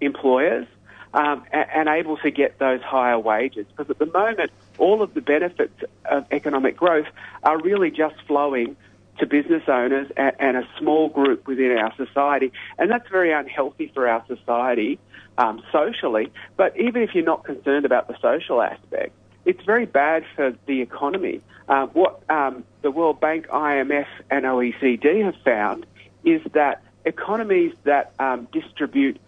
[0.00, 0.66] employers
[1.14, 3.66] um, and, able to get those higher wages.
[3.68, 7.06] Because at the moment, all of the benefits of economic growth
[7.42, 8.76] are really just flowing
[9.18, 13.90] to business owners and, and a small group within our society, and that's very unhealthy
[13.92, 14.98] for our society
[15.38, 16.32] um, socially.
[16.56, 19.12] But even if you're not concerned about the social aspect,
[19.44, 21.40] it's very bad for the economy.
[21.68, 25.84] Uh, what um, the World Bank, IMF, and OECD have found
[26.24, 29.20] is that economies that um, distribute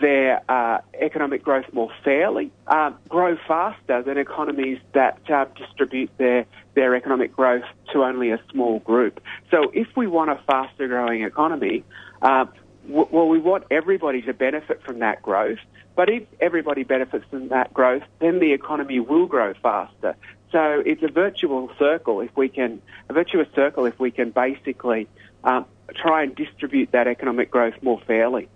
[0.00, 6.46] their uh, economic growth more fairly, um, grow faster than economies that uh, distribute their,
[6.74, 9.20] their economic growth to only a small group.
[9.50, 11.84] So if we want a faster growing economy,
[12.22, 12.46] uh,
[12.86, 15.58] w- well, we want everybody to benefit from that growth.
[15.94, 20.16] But if everybody benefits from that growth, then the economy will grow faster.
[20.50, 22.80] So it's a virtual circle if we can,
[23.10, 25.06] a virtuous circle if we can basically
[25.44, 28.48] um, try and distribute that economic growth more fairly.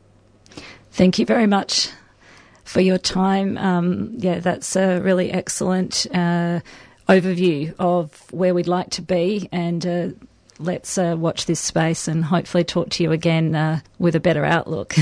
[0.97, 1.91] Thank you very much
[2.65, 3.59] for your time.
[3.59, 6.61] Um, yeah, that's a really excellent uh,
[7.07, 10.09] overview of where we'd like to be, and uh,
[10.59, 14.43] let's uh, watch this space and hopefully talk to you again uh, with a better
[14.43, 14.95] outlook.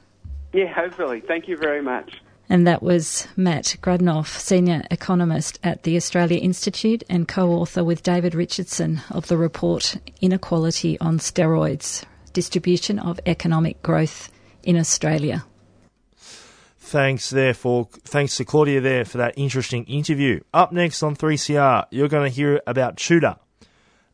[0.52, 1.20] yeah, hopefully.
[1.20, 2.22] Thank you very much.
[2.48, 8.04] And that was Matt Grudnoff, Senior Economist at the Australia Institute and co author with
[8.04, 14.30] David Richardson of the report Inequality on Steroids Distribution of Economic Growth
[14.62, 15.44] in Australia.
[16.78, 20.40] Thanks there for thanks to Claudia there for that interesting interview.
[20.52, 23.38] Up next on 3CR, you're going to hear about TUTA.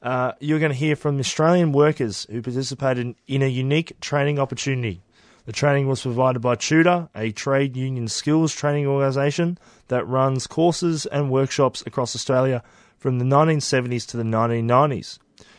[0.03, 5.01] Uh, you're going to hear from Australian workers who participated in a unique training opportunity.
[5.47, 11.07] The training was provided by TUTA, a trade union skills training organisation that runs courses
[11.07, 12.63] and workshops across Australia
[12.99, 15.19] from the 1970s to the 1990s.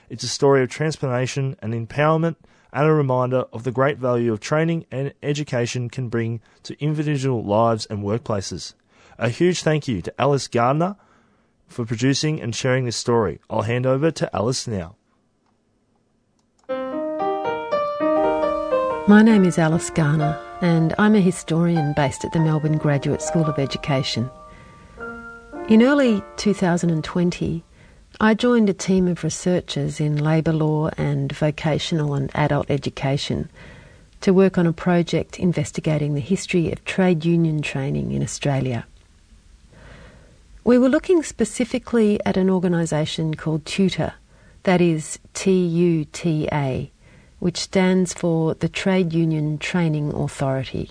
[0.10, 2.36] It's a story of transformation and empowerment
[2.78, 7.44] and a reminder of the great value of training and education can bring to individual
[7.44, 8.76] lives and workplaces.
[9.18, 10.96] A huge thank you to Alice Garner
[11.68, 13.40] for producing and sharing this story.
[13.50, 14.96] I'll hand over to Alice now.
[19.08, 23.46] My name is Alice Garner, and I'm a historian based at the Melbourne Graduate School
[23.46, 24.30] of Education.
[25.68, 27.64] In early 2020,
[28.20, 33.48] I joined a team of researchers in labour law and vocational and adult education
[34.22, 38.88] to work on a project investigating the history of trade union training in Australia.
[40.64, 44.16] We were looking specifically at an organisation called TUTA,
[44.64, 46.90] that is T U T A,
[47.38, 50.90] which stands for the Trade Union Training Authority.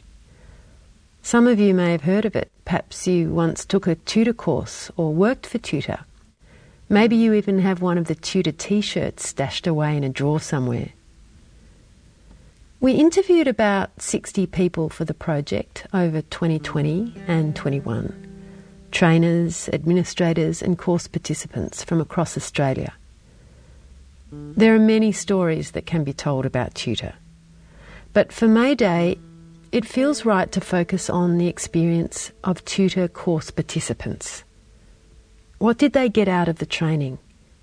[1.22, 2.52] Some of you may have heard of it.
[2.64, 6.04] Perhaps you once took a TUTA course or worked for TUTA.
[6.89, 10.39] Maybe you even have one of the TUTA t shirts stashed away in a drawer
[10.39, 10.91] somewhere.
[12.78, 18.22] We interviewed about 60 people for the project over 2020 and 21
[18.93, 22.95] trainers, administrators, and course participants from across Australia.
[24.30, 27.14] There are many stories that can be told about TUTA,
[28.12, 29.18] but for May Day,
[29.72, 34.45] it feels right to focus on the experience of TUTA course participants.
[35.59, 37.18] What did they get out of the training?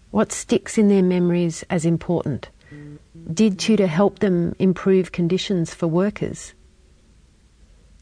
[0.10, 2.50] What sticks in their memories as important?
[3.32, 6.54] Did TUTA help them improve conditions for workers?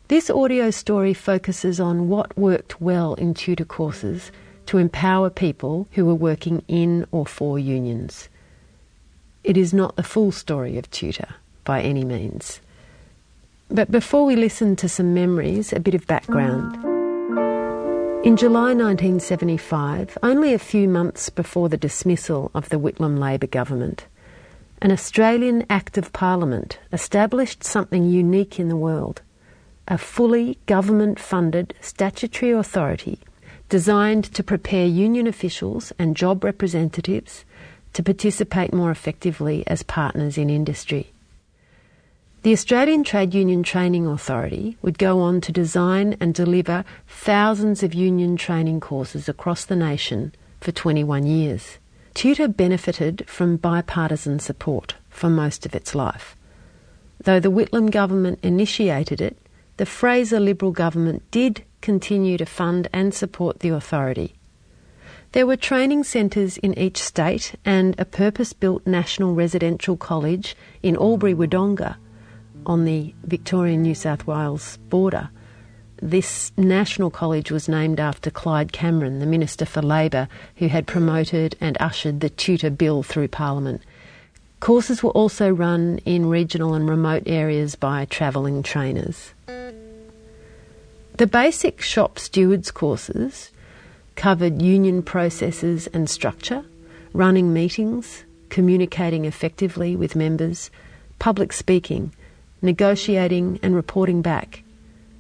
[0.08, 4.32] This audio story focuses on what worked well in TUTA courses
[4.68, 8.30] to empower people who were working in or for unions.
[9.44, 12.62] It is not the full story of TUTA by any means.
[13.70, 16.91] But before we listen to some memories, a bit of background.
[18.24, 24.06] In July 1975, only a few months before the dismissal of the Whitlam Labor government,
[24.80, 29.24] an Australian Act of Parliament established something unique in the world
[29.88, 33.18] a fully government funded statutory authority
[33.70, 37.44] designed to prepare union officials and job representatives
[37.94, 41.12] to participate more effectively as partners in industry.
[42.44, 47.94] The Australian Trade Union Training Authority would go on to design and deliver thousands of
[47.94, 51.78] union training courses across the nation for 21 years.
[52.16, 56.36] TUTA benefited from bipartisan support for most of its life.
[57.24, 59.38] Though the Whitlam government initiated it,
[59.78, 64.34] the Fraser Liberal government did continue to fund and support the authority.
[65.34, 70.98] There were training centres in each state and a purpose built national residential college in
[70.98, 71.98] Albury Wodonga
[72.66, 75.30] on the Victorian New South Wales border.
[76.02, 81.56] This national college was named after Clyde Cameron, the Minister for Labor, who had promoted
[81.62, 83.82] and ushered the TUTA bill through Parliament.
[84.60, 89.34] Courses were also run in regional and remote areas by travelling trainers.
[91.18, 93.52] The basic shop stewards courses
[94.16, 96.64] covered union processes and structure,
[97.14, 100.72] running meetings, communicating effectively with members,
[101.20, 102.12] public speaking,
[102.62, 104.64] negotiating and reporting back.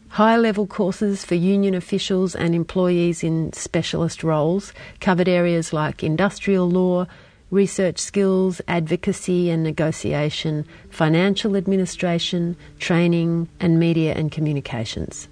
[0.09, 6.69] Higher level courses for union officials and employees in specialist roles covered areas like industrial
[6.69, 7.07] law,
[7.49, 15.27] research skills, advocacy and negotiation, financial administration, training, and media and communications.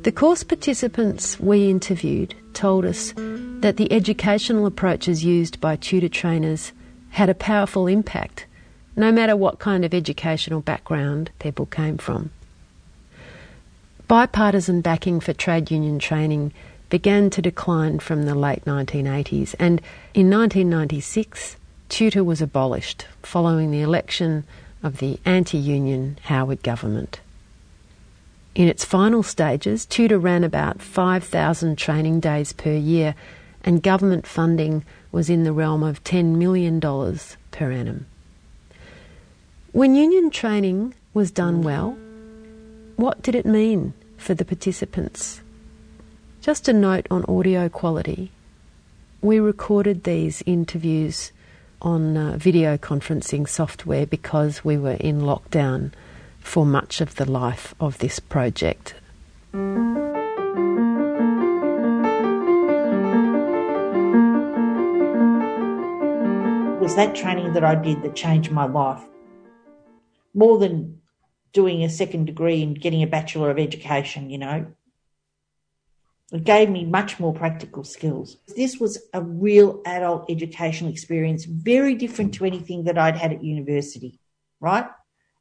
[0.00, 6.72] The course participants we interviewed told us that the educational approaches used by TUTA trainers
[7.10, 8.46] had a powerful impact
[8.96, 12.30] no matter what kind of educational background people came from.
[14.08, 16.52] Bipartisan backing for trade union training
[16.88, 19.80] began to decline from the late 1980s, and
[20.12, 21.56] in 1996,
[21.88, 24.44] TUTA was abolished following the election
[24.82, 27.20] of the anti union Howard government.
[28.54, 33.14] In its final stages, TUTA ran about 5,000 training days per year,
[33.64, 38.06] and government funding was in the realm of $10 million per annum.
[39.72, 41.96] When union training was done well,
[42.96, 45.42] what did it mean for the participants?
[46.40, 48.32] Just a note on audio quality.
[49.22, 51.30] We recorded these interviews
[51.80, 55.92] on uh, video conferencing software because we were in lockdown
[56.40, 58.94] for much of the life of this project.
[66.82, 69.04] Was that training that I did that changed my life
[70.34, 71.00] more than
[71.52, 74.66] doing a second degree and getting a Bachelor of Education, you know.
[76.32, 78.36] It gave me much more practical skills.
[78.56, 83.42] This was a real adult educational experience, very different to anything that I'd had at
[83.42, 84.20] university,
[84.60, 84.86] right?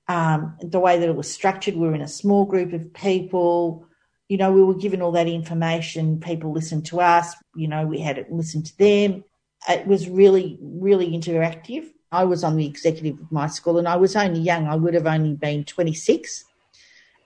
[0.08, 3.86] Um, the way that it was structured, we were in a small group of people.
[4.28, 6.20] You know, we were given all that information.
[6.20, 7.36] People listened to us.
[7.56, 9.24] You know, we had to listen to them.
[9.70, 11.88] It was really, really interactive.
[12.12, 14.68] I was on the executive of my school and I was only young.
[14.68, 16.46] I would have only been 26.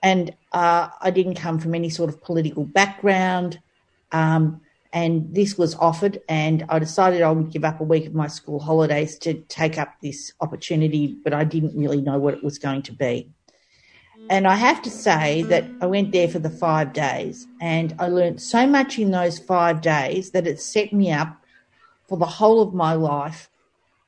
[0.02, 3.60] And uh, I didn't come from any sort of political background.
[4.12, 4.60] Um,
[4.92, 8.28] and this was offered, and I decided I would give up a week of my
[8.28, 12.58] school holidays to take up this opportunity, but I didn't really know what it was
[12.58, 13.28] going to be.
[14.30, 18.06] And I have to say that I went there for the five days, and I
[18.06, 21.42] learned so much in those five days that it set me up
[22.08, 23.50] for the whole of my life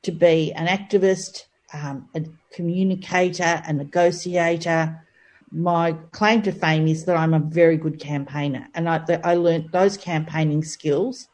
[0.03, 1.43] to be an activist,
[1.73, 5.03] um, a communicator, a negotiator.
[5.51, 9.71] My claim to fame is that I'm a very good campaigner, and I, I learnt
[9.71, 11.27] those campaigning skills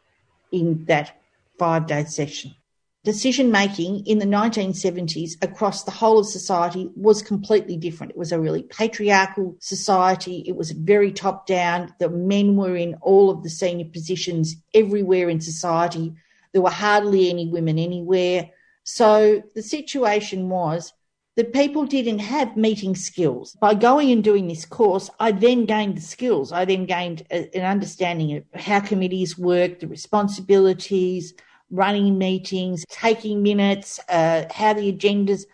[0.52, 1.20] in that
[1.58, 2.56] five day session.
[3.04, 8.12] Decision making in the 1970s across the whole of society was completely different.
[8.12, 10.42] It was a really patriarchal society.
[10.48, 11.94] It was very top down.
[12.00, 16.14] The men were in all of the senior positions everywhere in society.
[16.54, 18.50] There were hardly any women anywhere.
[18.84, 20.94] So the situation was
[21.36, 23.58] that people didn't have meeting skills.
[23.60, 26.52] By going and doing this course, I then gained the skills.
[26.52, 31.34] I then gained a, an understanding of how committees work, the responsibilities,
[31.72, 35.46] running meetings, taking minutes, uh, how the agendas,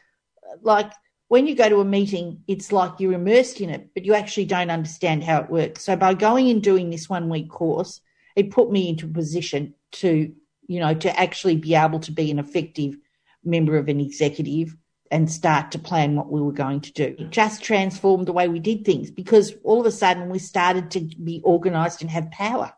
[0.61, 0.91] like
[1.29, 4.45] when you go to a meeting, it's like you're immersed in it, but you actually
[4.45, 5.83] don't understand how it works.
[5.83, 8.01] So by going and doing this one week course,
[8.35, 10.33] it put me into a position to,
[10.69, 12.95] you know, to actually be able to be an effective
[13.43, 14.75] member of an executive
[15.11, 17.15] and start to plan what we were going to do.
[17.17, 20.91] It just transformed the way we did things because all of a sudden we started
[20.91, 22.71] to be organised and have power.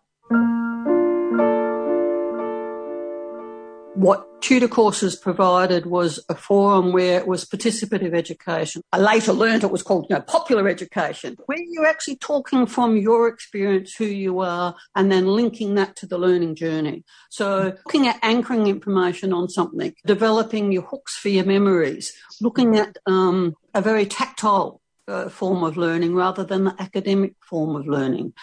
[4.02, 8.82] What TUTA courses provided was a forum where it was participative education.
[8.92, 12.98] I later learned it was called you know, popular education, where you're actually talking from
[12.98, 17.04] your experience, who you are, and then linking that to the learning journey.
[17.30, 22.12] So looking at anchoring information on something, developing your hooks for your memories,
[22.42, 27.76] looking at um, a very tactile uh, form of learning rather than the academic form
[27.76, 28.34] of learning.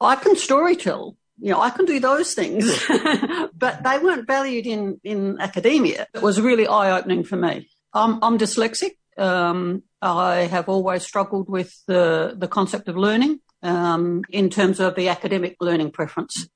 [0.00, 2.64] I can storytell you know, I can do those things,
[3.54, 6.06] but they weren't valued in, in academia.
[6.14, 7.68] It was really eye opening for me.
[7.92, 8.92] I'm, I'm dyslexic.
[9.16, 14.94] Um, I have always struggled with the, the concept of learning um, in terms of
[14.96, 16.48] the academic learning preference.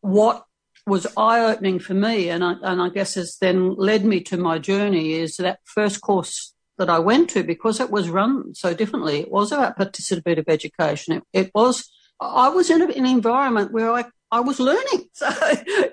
[0.00, 0.44] What
[0.86, 4.36] was eye opening for me, and I, and I guess has then led me to
[4.36, 8.72] my journey, is that first course that I went to because it was run so
[8.72, 9.20] differently.
[9.20, 11.14] It was about participative education.
[11.14, 11.90] It, it was
[12.20, 15.08] I was in, an environment where I I was learning.
[15.18, 15.28] So,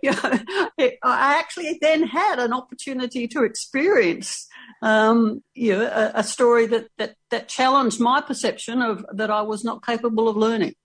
[0.04, 0.40] you know,
[0.78, 4.48] it, I actually then had an opportunity to experience,
[4.84, 9.42] um, you know, a, a, story that, that, that challenged my perception of that I
[9.42, 10.76] was not capable of learning.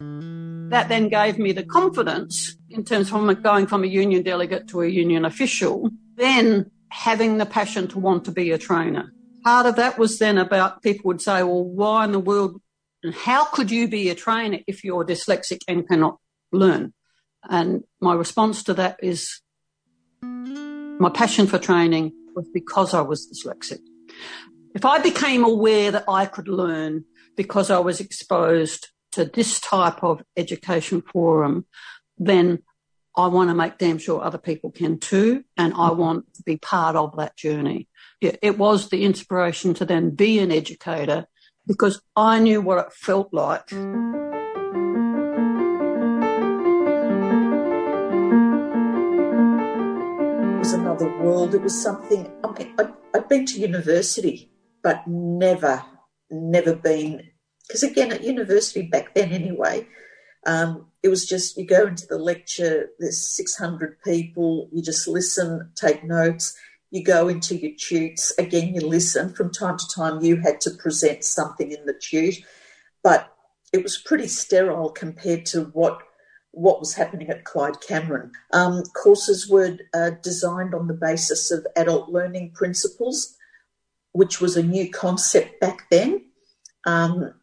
[0.00, 4.80] That then gave me the confidence in terms of going from a union delegate to
[4.80, 9.12] a union official, then having the passion to want to be a trainer.
[9.44, 12.62] Part of that was then about people would say, well, why in the world
[13.02, 16.18] and how could you be a trainer if you're dyslexic and cannot
[16.52, 16.92] learn.
[17.48, 19.40] And my response to that is
[20.22, 23.80] my passion for training was because I was dyslexic.
[24.74, 27.04] If I became aware that I could learn
[27.36, 31.66] because I was exposed to this type of education forum,
[32.18, 32.62] then
[33.16, 35.44] I want to make damn sure other people can too.
[35.56, 37.88] And I want to be part of that journey.
[38.20, 41.26] It was the inspiration to then be an educator
[41.66, 43.70] because I knew what it felt like.
[51.00, 51.54] Another world.
[51.54, 52.30] It was something.
[52.44, 54.50] I mean, I, I'd been to university,
[54.82, 55.82] but never,
[56.30, 57.28] never been.
[57.66, 59.86] Because again, at university back then, anyway,
[60.46, 62.90] um, it was just you go into the lecture.
[62.98, 64.68] There's 600 people.
[64.72, 66.56] You just listen, take notes.
[66.90, 68.32] You go into your tutes.
[68.38, 69.34] Again, you listen.
[69.34, 72.38] From time to time, you had to present something in the tute,
[73.02, 73.32] but
[73.72, 76.00] it was pretty sterile compared to what
[76.52, 78.32] what was happening at Clyde Cameron.
[78.52, 83.36] Um, courses were uh, designed on the basis of adult learning principles,
[84.12, 86.24] which was a new concept back then.
[86.86, 87.34] Um,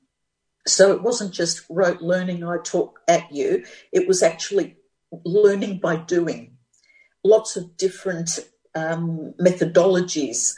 [0.67, 4.75] so it wasn't just rote learning I taught at you, it was actually
[5.23, 6.57] learning by doing.
[7.23, 8.39] Lots of different
[8.75, 10.53] um, methodologies.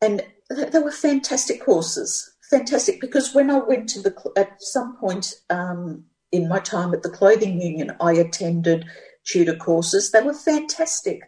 [0.00, 3.00] And they were fantastic courses, fantastic.
[3.00, 7.10] Because when I went to the, at some point, um, in my time at the
[7.10, 8.84] clothing union, I attended
[9.24, 10.10] TUTA courses.
[10.10, 11.20] They were fantastic.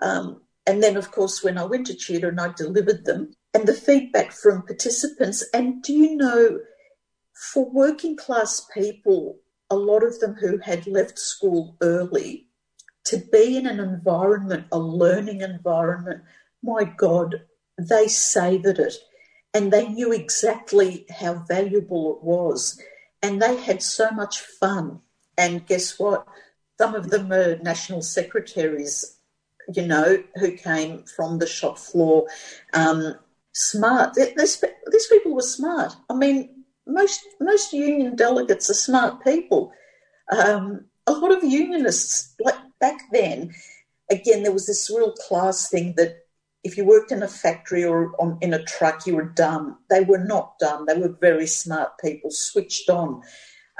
[0.00, 3.66] Um, and then, of course, when I went to TUTA and I delivered them, and
[3.66, 6.60] the feedback from participants, and do you know,
[7.52, 9.38] for working class people,
[9.70, 12.46] a lot of them who had left school early,
[13.04, 16.22] to be in an environment, a learning environment,
[16.62, 17.42] my God,
[17.78, 18.94] they savoured it.
[19.54, 22.78] And they knew exactly how valuable it was
[23.26, 25.00] and they had so much fun.
[25.36, 26.26] And guess what?
[26.78, 29.18] Some of them are national secretaries,
[29.74, 32.28] you know, who came from the shop floor.
[32.72, 33.16] Um,
[33.52, 34.14] smart.
[34.14, 35.96] These, these people were smart.
[36.08, 39.72] I mean, most most union delegates are smart people.
[40.30, 43.52] Um, a lot of unionists, like back then,
[44.08, 46.25] again, there was this real class thing that
[46.66, 49.78] if you worked in a factory or on, in a truck, you were dumb.
[49.88, 50.84] They were not dumb.
[50.86, 53.22] They were very smart people, switched on.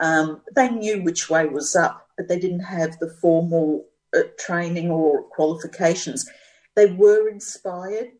[0.00, 3.86] Um, they knew which way was up, but they didn't have the formal
[4.16, 6.30] uh, training or qualifications.
[6.76, 8.12] They were inspired.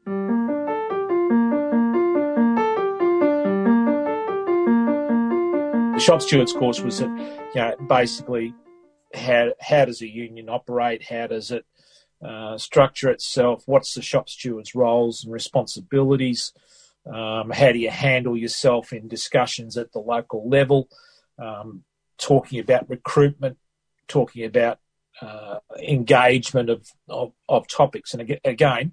[5.94, 7.06] The shop stewards course was, you
[7.54, 8.52] know, basically
[9.14, 11.04] how how does a union operate?
[11.04, 11.64] How does it
[12.24, 13.62] uh, structure itself?
[13.66, 16.52] What's the shop steward's roles and responsibilities?
[17.06, 20.88] Um, how do you handle yourself in discussions at the local level?
[21.38, 21.84] Um,
[22.18, 23.58] talking about recruitment,
[24.08, 24.78] talking about
[25.20, 28.14] uh, engagement of, of, of topics.
[28.14, 28.92] And again,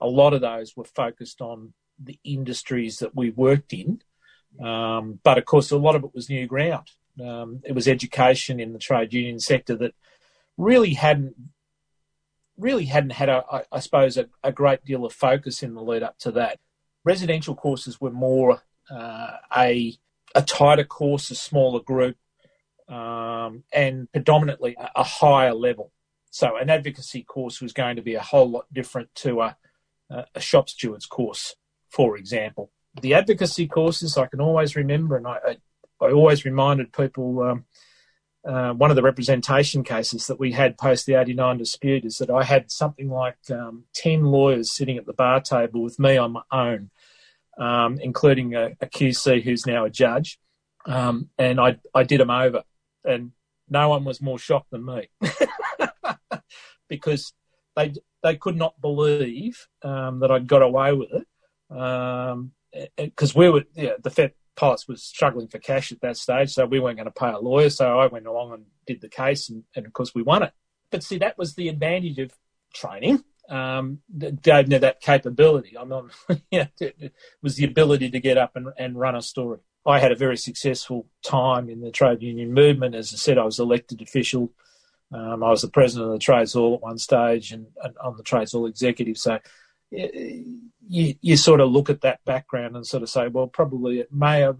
[0.00, 1.72] a lot of those were focused on
[2.02, 4.02] the industries that we worked in.
[4.62, 6.90] Um, but of course, a lot of it was new ground.
[7.24, 9.94] Um, it was education in the trade union sector that
[10.56, 11.34] really hadn't
[12.58, 16.02] really hadn't had, a, I suppose, a, a, great deal of focus in the lead
[16.02, 16.58] up to that.
[17.04, 19.96] Residential courses were more uh, a
[20.34, 22.16] a tighter course, a smaller group,
[22.88, 25.92] um, and predominantly a, a, higher level.
[26.30, 29.56] So an advocacy course was going to be a whole lot different to a,
[30.34, 31.54] a shop steward's course,
[31.88, 32.72] for example.
[33.00, 35.56] The advocacy courses I can always remember, and I, I,
[36.04, 37.64] I always reminded people um,
[38.44, 42.30] uh, one of the representation cases that we had post the 89 dispute is that
[42.30, 46.32] I had something like um, 10 lawyers sitting at the bar table with me on
[46.32, 46.90] my own,
[47.58, 50.38] um, including a, a, QC who's now a judge.
[50.84, 52.64] Um, and I, I did them over,
[53.02, 53.32] and
[53.70, 55.08] no one was more shocked than me
[56.88, 57.32] because
[57.76, 61.26] they, they could not believe um, that I'd got away with it.
[61.70, 64.10] Because um, we were, yeah, the
[64.56, 67.38] Pilots was struggling for cash at that stage, so we weren't going to pay a
[67.38, 67.70] lawyer.
[67.70, 70.52] So I went along and did the case, and, and of course we won it.
[70.90, 72.32] But see, that was the advantage of
[72.72, 73.24] training.
[73.48, 73.98] Um,
[74.42, 75.76] gave me that capability.
[75.76, 76.06] I'm not,
[76.50, 77.12] yeah, it
[77.42, 79.58] was the ability to get up and, and run a story.
[79.86, 82.94] I had a very successful time in the trade union movement.
[82.94, 84.50] As I said, I was elected official.
[85.12, 88.16] Um, I was the president of the Trades Hall at one stage and, and on
[88.16, 89.18] the Trades Hall executive.
[89.18, 89.38] So
[89.90, 94.12] you, you sort of look at that background and sort of say, well, probably it
[94.12, 94.58] may have,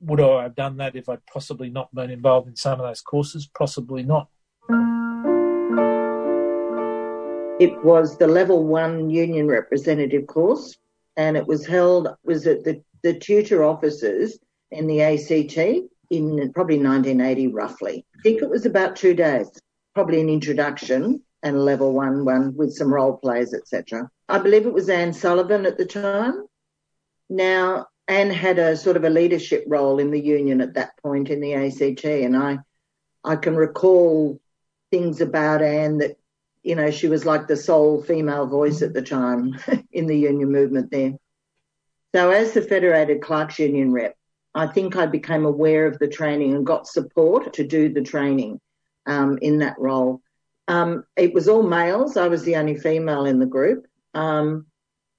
[0.00, 3.00] would I have done that if I'd possibly not been involved in some of those
[3.00, 3.48] courses?
[3.56, 4.28] Possibly not.
[7.60, 10.76] It was the level one union representative course,
[11.16, 14.38] and it was held was at the, the TUTA offices
[14.70, 15.58] in the ACT
[16.10, 18.06] in probably 1980, roughly.
[18.16, 19.50] I think it was about two days,
[19.94, 24.08] probably an introduction and level one one with some role plays, etc.
[24.28, 26.46] I believe it was Anne Sullivan at the time.
[27.30, 31.30] Now, Anne had a sort of a leadership role in the union at that point
[31.30, 32.58] in the ACT, and I,
[33.24, 34.40] I can recall
[34.90, 36.16] things about Anne that,
[36.62, 39.58] you know, she was like the sole female voice at the time
[39.92, 41.14] in the union movement there.
[42.14, 44.16] So, as the Federated Clerks Union rep,
[44.54, 48.60] I think I became aware of the training and got support to do the training
[49.06, 50.22] um, in that role.
[50.66, 52.16] Um, it was all males.
[52.16, 53.86] I was the only female in the group.
[54.18, 54.66] Um,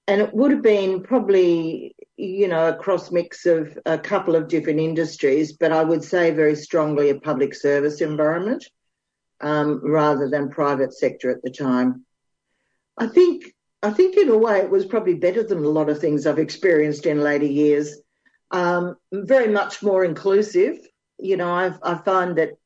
[0.07, 4.49] and it would have been probably, you know, a cross mix of a couple of
[4.49, 8.65] different industries, but I would say very strongly a public service environment
[9.39, 12.05] um, rather than private sector at the time.
[12.97, 15.99] I think, I think in a way it was probably better than a lot of
[15.99, 18.01] things I've experienced in later years.
[18.51, 20.80] Um, very much more inclusive.
[21.19, 22.57] You know, I've, I find that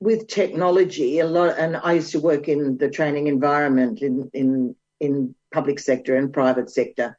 [0.00, 4.74] with technology, a lot, and I used to work in the training environment in, in,
[5.00, 7.16] in public sector and private sector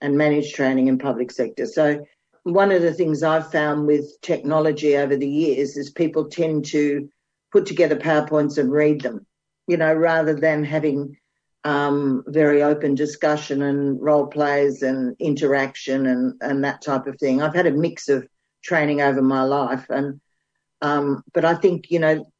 [0.00, 1.66] and manage training in public sector.
[1.66, 2.04] So
[2.42, 7.08] one of the things I've found with technology over the years is people tend to
[7.52, 9.26] put together PowerPoints and read them,
[9.66, 11.16] you know, rather than having
[11.64, 17.42] um, very open discussion and role plays and interaction and, and that type of thing.
[17.42, 18.26] I've had a mix of
[18.62, 20.20] training over my life and
[20.82, 22.32] um, but I think, you know,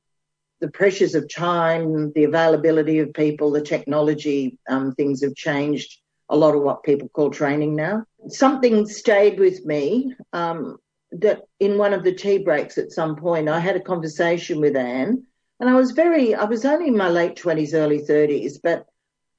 [0.60, 6.36] the pressures of time, the availability of people, the technology, um, things have changed a
[6.36, 8.04] lot of what people call training now.
[8.28, 10.78] Something stayed with me um,
[11.12, 14.76] that in one of the tea breaks at some point, I had a conversation with
[14.76, 15.24] Anne,
[15.58, 18.86] and I was very, I was only in my late 20s, early 30s, but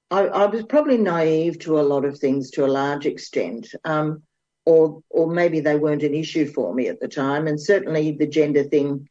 [0.09, 3.73] I, I was probably naive to a lot of things to a large extent.
[3.85, 4.23] Um,
[4.65, 7.47] or or maybe they weren't an issue for me at the time.
[7.47, 9.07] And certainly the gender thing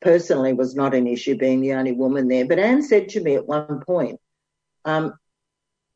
[0.00, 2.46] personally was not an issue, being the only woman there.
[2.46, 4.20] But Anne said to me at one point,
[4.84, 5.14] um,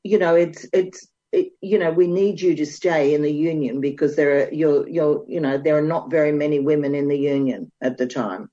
[0.03, 3.81] you know, it's it's it, you know, we need you to stay in the union
[3.81, 7.19] because there are you're you're you know there are not very many women in the
[7.19, 8.51] union at the time.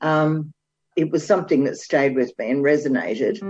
[0.00, 0.52] Um,
[0.96, 3.40] it was something that stayed with me and resonated.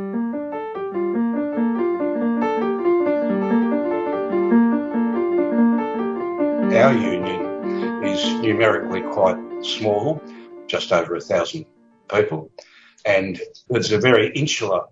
[6.73, 10.21] Our union is numerically quite small,
[10.73, 11.67] just over a thousand
[12.11, 12.51] people,
[13.05, 13.39] and
[13.69, 14.85] it's a very insular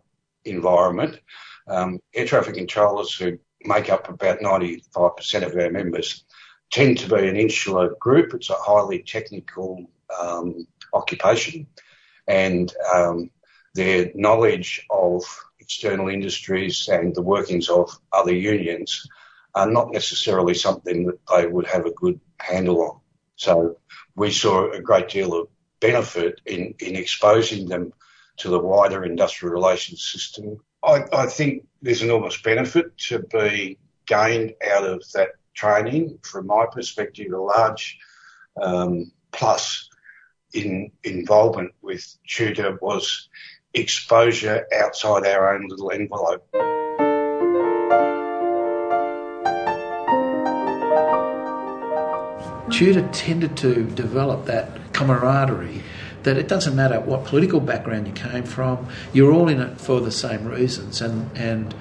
[0.45, 1.19] environment.
[1.67, 6.25] Um, air traffic controllers, who make up about 95% of our members,
[6.71, 8.35] tend to be an insular group.
[8.35, 9.87] It's a highly technical
[10.21, 11.67] um, occupation,
[12.29, 13.31] and um,
[13.75, 15.23] their knowledge of
[15.61, 19.09] external industries and the workings of other unions
[19.55, 23.01] are not necessarily something that they would have a good handle on.
[23.37, 23.79] So
[24.15, 25.49] we saw a great deal of
[25.81, 27.93] benefit in, in exposing them
[28.39, 30.59] to the wider industrial relations system.
[30.83, 36.19] I, I think there's enormous benefit to be gained out of that training.
[36.23, 37.99] From my perspective, a large
[38.61, 39.89] um, plus
[40.53, 43.29] in involvement with TUTA was
[43.75, 46.47] exposure outside our own little envelope.
[52.71, 55.83] TUTA tended to develop that camaraderie
[56.23, 60.01] that it doesn't matter what political background you came from, you're all in it for
[60.01, 61.75] the same reasons, and and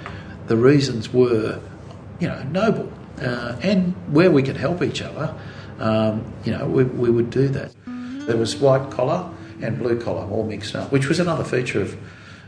[0.47, 1.59] the reasons were,
[2.19, 2.91] you know, noble,
[3.21, 5.35] uh, and where we could help each other,
[5.79, 7.71] um, you know, we, we would do that.
[7.85, 9.29] There was white collar
[9.61, 11.97] and blue collar all mixed up, which was another feature of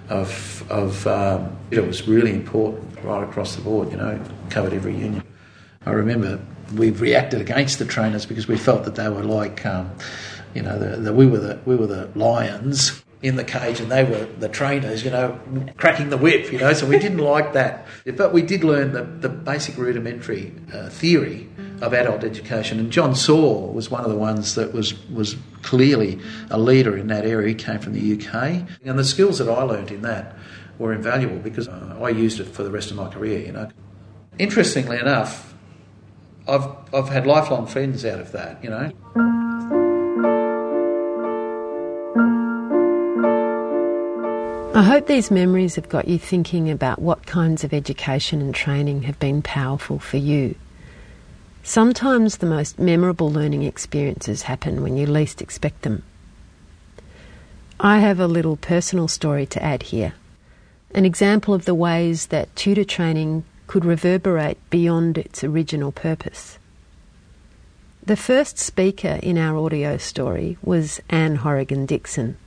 [0.09, 3.91] of of um, it was really important right across the board.
[3.91, 4.19] You know,
[4.49, 5.23] covered every union.
[5.85, 6.39] I remember
[6.75, 9.91] we reacted against the trainers because we felt that they were like, um,
[10.53, 13.91] you know, the, the, we were the we were the lions in the cage and
[13.91, 15.39] they were the trainers, you know,
[15.77, 16.73] cracking the whip, you know.
[16.73, 17.85] So we didn't like that,
[18.17, 21.47] but we did learn the, the basic rudimentary uh, theory
[21.81, 22.79] of adult education.
[22.79, 26.19] And John Saw was one of the ones that was was clearly
[26.49, 27.49] a leader in that area.
[27.49, 30.35] He came from the UK, and the skills that I learned in that
[30.77, 33.45] were invaluable because I used it for the rest of my career.
[33.45, 33.69] You know,
[34.39, 35.53] interestingly enough,
[36.47, 38.63] I've I've had lifelong friends out of that.
[38.63, 39.30] You know.
[44.81, 49.03] I hope these memories have got you thinking about what kinds of education and training
[49.03, 50.55] have been powerful for you.
[51.61, 56.01] Sometimes the most memorable learning experiences happen when you least expect them.
[57.79, 60.15] I have a little personal story to add here,
[60.95, 66.57] an example of the ways that TUTA training could reverberate beyond its original purpose.
[68.03, 72.37] The first speaker in our audio story was Anne Horrigan Dixon.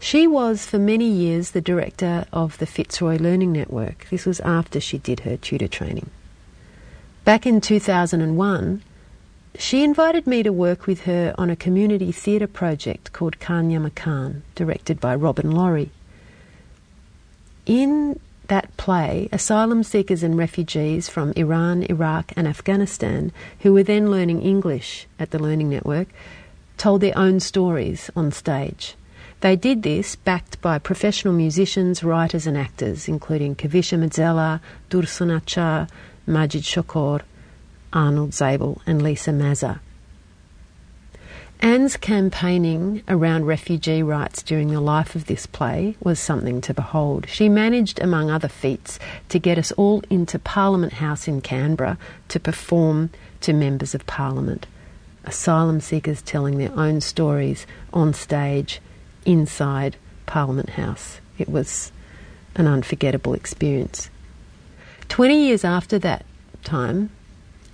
[0.00, 4.06] She was for many years the director of the Fitzroy Learning Network.
[4.10, 6.10] This was after she did her TUTA training.
[7.24, 8.82] Back in 2001,
[9.58, 14.44] she invited me to work with her on a community theatre project called Kanya Makan,
[14.54, 15.90] directed by Robin Laurie.
[17.66, 24.10] In that play, asylum seekers and refugees from Iran, Iraq, and Afghanistan, who were then
[24.10, 26.08] learning English at the Learning Network,
[26.78, 28.94] told their own stories on stage.
[29.40, 34.60] They did this backed by professional musicians, writers, and actors, including Kavisha Mazzella,
[34.90, 35.88] Dursun Achar,
[36.26, 37.22] Majid Shokor,
[37.92, 39.78] Arnold Zable, and Lisa Mazza.
[41.60, 47.26] Anne's campaigning around refugee rights during the life of this play was something to behold.
[47.28, 48.98] She managed, among other feats,
[49.28, 51.98] to get us all into Parliament House in Canberra
[52.28, 53.10] to perform
[53.40, 54.66] to members of Parliament.
[55.24, 58.80] Asylum seekers telling their own stories on stage
[59.24, 59.96] inside
[60.26, 61.20] Parliament House.
[61.38, 61.92] It was
[62.54, 64.10] an unforgettable experience.
[65.08, 66.24] Twenty years after that
[66.64, 67.10] time,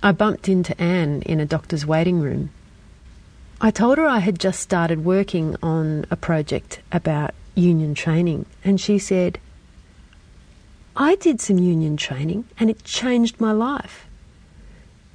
[0.01, 2.51] I bumped into Anne in a doctor's waiting room.
[3.59, 8.79] I told her I had just started working on a project about union training, and
[8.79, 9.39] she said,
[10.97, 14.05] I did some union training and it changed my life.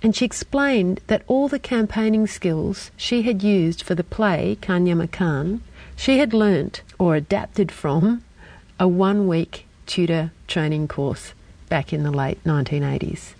[0.02, 4.98] And she explained that all the campaigning skills she had used for the play Kanyama
[4.98, 5.62] Makan,
[6.00, 8.24] she had learnt or adapted from
[8.78, 11.34] a one week TUTA training course
[11.68, 13.34] back in the late 1980s.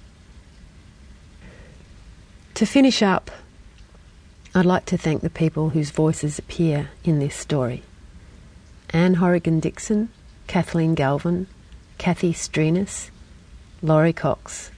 [2.53, 3.31] To finish up,
[4.55, 7.82] I'd like to thank the people whose voices appear in this story
[8.91, 10.11] Anne Horrigan Dixon,
[10.47, 11.47] Kathleen Galvin,
[11.97, 13.11] Kathy Strinas,
[13.81, 14.70] Laurie Cox,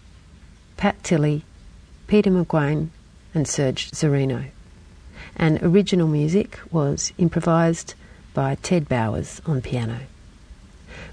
[0.77, 1.45] Pat Tilley,
[2.07, 2.91] Peter McGuane,
[3.35, 4.51] and Serge Zarino.
[5.37, 7.95] And original music was improvised
[8.35, 10.01] by Ted Bowers on piano.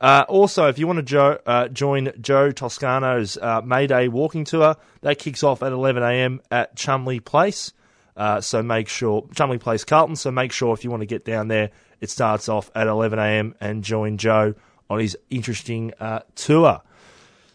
[0.00, 4.44] Uh, also, if you want to jo- uh, join Joe Toscano's uh, May Day walking
[4.44, 6.40] tour, that kicks off at 11 a.m.
[6.50, 7.72] at Chumley Place.
[8.16, 10.16] Uh, so make sure Chumley Place, Carlton.
[10.16, 11.70] So make sure if you want to get down there,
[12.00, 13.54] it starts off at 11 a.m.
[13.60, 14.54] and join Joe
[14.88, 16.80] on his interesting uh, tour.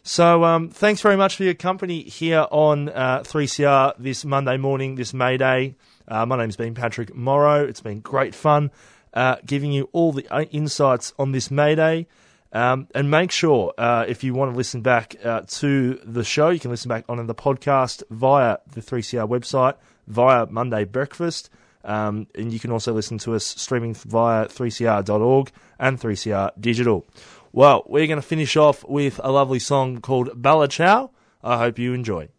[0.03, 4.95] So um, thanks very much for your company here on uh, 3CR this Monday morning,
[4.95, 5.75] this May Day.
[6.07, 7.65] Uh, my name's been Patrick Morrow.
[7.65, 8.69] It's been great fun
[9.15, 12.07] uh, giving you all the uh, insights on this May Day.
[12.55, 16.51] Um, and make sure uh, if you want to listen back uh, to the show,
[16.51, 19.75] you can listen back on the podcast via the 3CR website,
[20.07, 21.49] via Monday Breakfast.
[21.83, 27.05] Um, and you can also listen to us streaming via 3cr.org and 3CR Digital.
[27.51, 31.11] Well, we're going to finish off with a lovely song called Bella Ciao.
[31.43, 32.29] I hope you enjoy.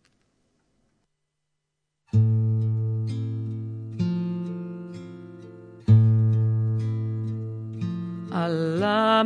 [8.32, 9.24] alla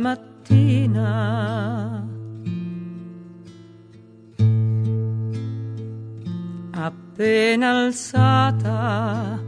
[0.91, 2.03] mattina.
[6.73, 9.39] Appena alzata,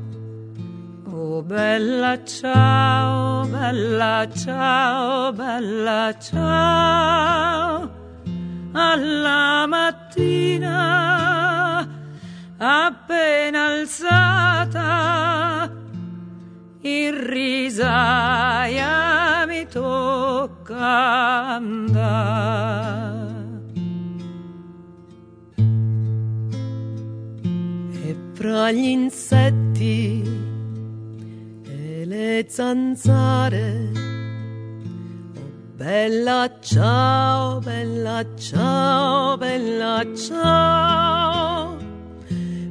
[1.09, 7.89] oh bella ciao, bella ciao, bella ciao,
[8.73, 11.87] alla mattina,
[12.57, 15.81] appena alzata
[16.85, 18.85] in risaia
[19.47, 23.21] mi tocca andare.
[28.05, 30.21] E fra gli insetti
[31.65, 33.91] e le zanzare,
[35.37, 41.77] oh bella ciao, bella ciao, bella ciao.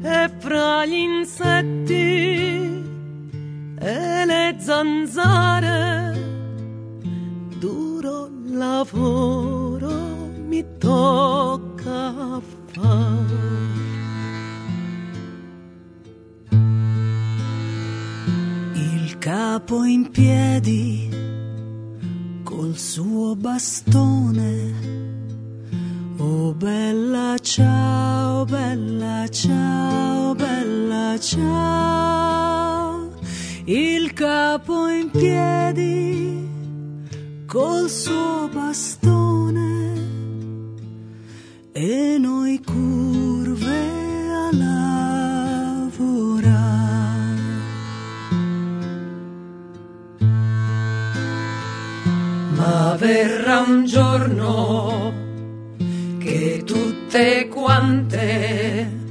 [0.02, 2.61] E fra gli insetti
[4.24, 6.12] le zanzare,
[7.58, 9.90] duro lavoro
[10.46, 13.50] mi tocca fare.
[18.74, 21.08] Il capo in piedi
[22.42, 25.00] col suo bastone.
[26.18, 32.91] Oh bella ciao, bella ciao, bella ciao
[33.64, 36.48] il capo in piedi
[37.46, 39.92] col suo bastone
[41.70, 43.70] e noi curve
[44.30, 46.00] a lavorare.
[52.56, 55.12] Ma verrà un giorno
[56.18, 59.01] che tutte quante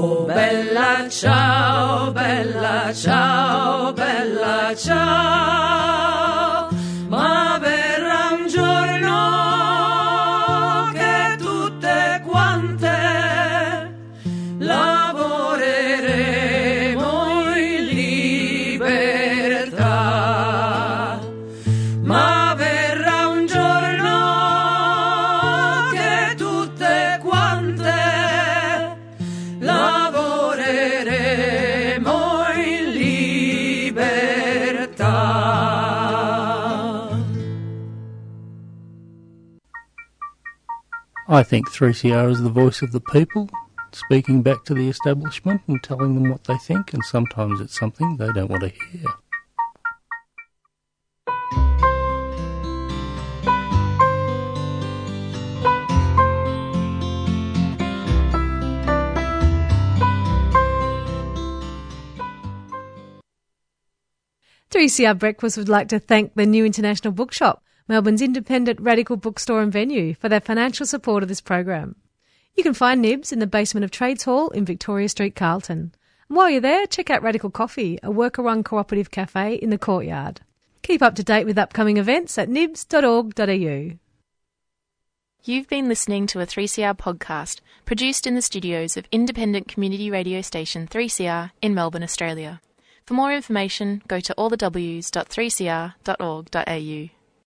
[0.00, 5.29] Bella ciao, bella ciao, bella ciao,
[41.40, 43.48] I think 3CR is the voice of the people,
[43.92, 48.18] speaking back to the establishment and telling them what they think, and sometimes it's something
[48.18, 49.06] they don't want to hear.
[64.68, 69.60] Three CR Breakfast would like to thank the New International Bookshop, Melbourne's independent radical bookstore
[69.60, 71.96] and venue, for their financial support of this program.
[72.54, 75.92] You can find Nibs in the basement of Trades Hall in Victoria Street, Carlton.
[76.28, 80.40] And while you're there, check out Radical Coffee, a worker-run cooperative cafe in the courtyard.
[80.82, 83.90] Keep up to date with upcoming events at nibs.org.au.
[85.42, 90.42] You've been listening to a 3CR podcast produced in the studios of independent community radio
[90.42, 92.60] station 3CR in Melbourne, Australia.
[93.04, 97.19] For more information, go to allthews.3cr.org.au.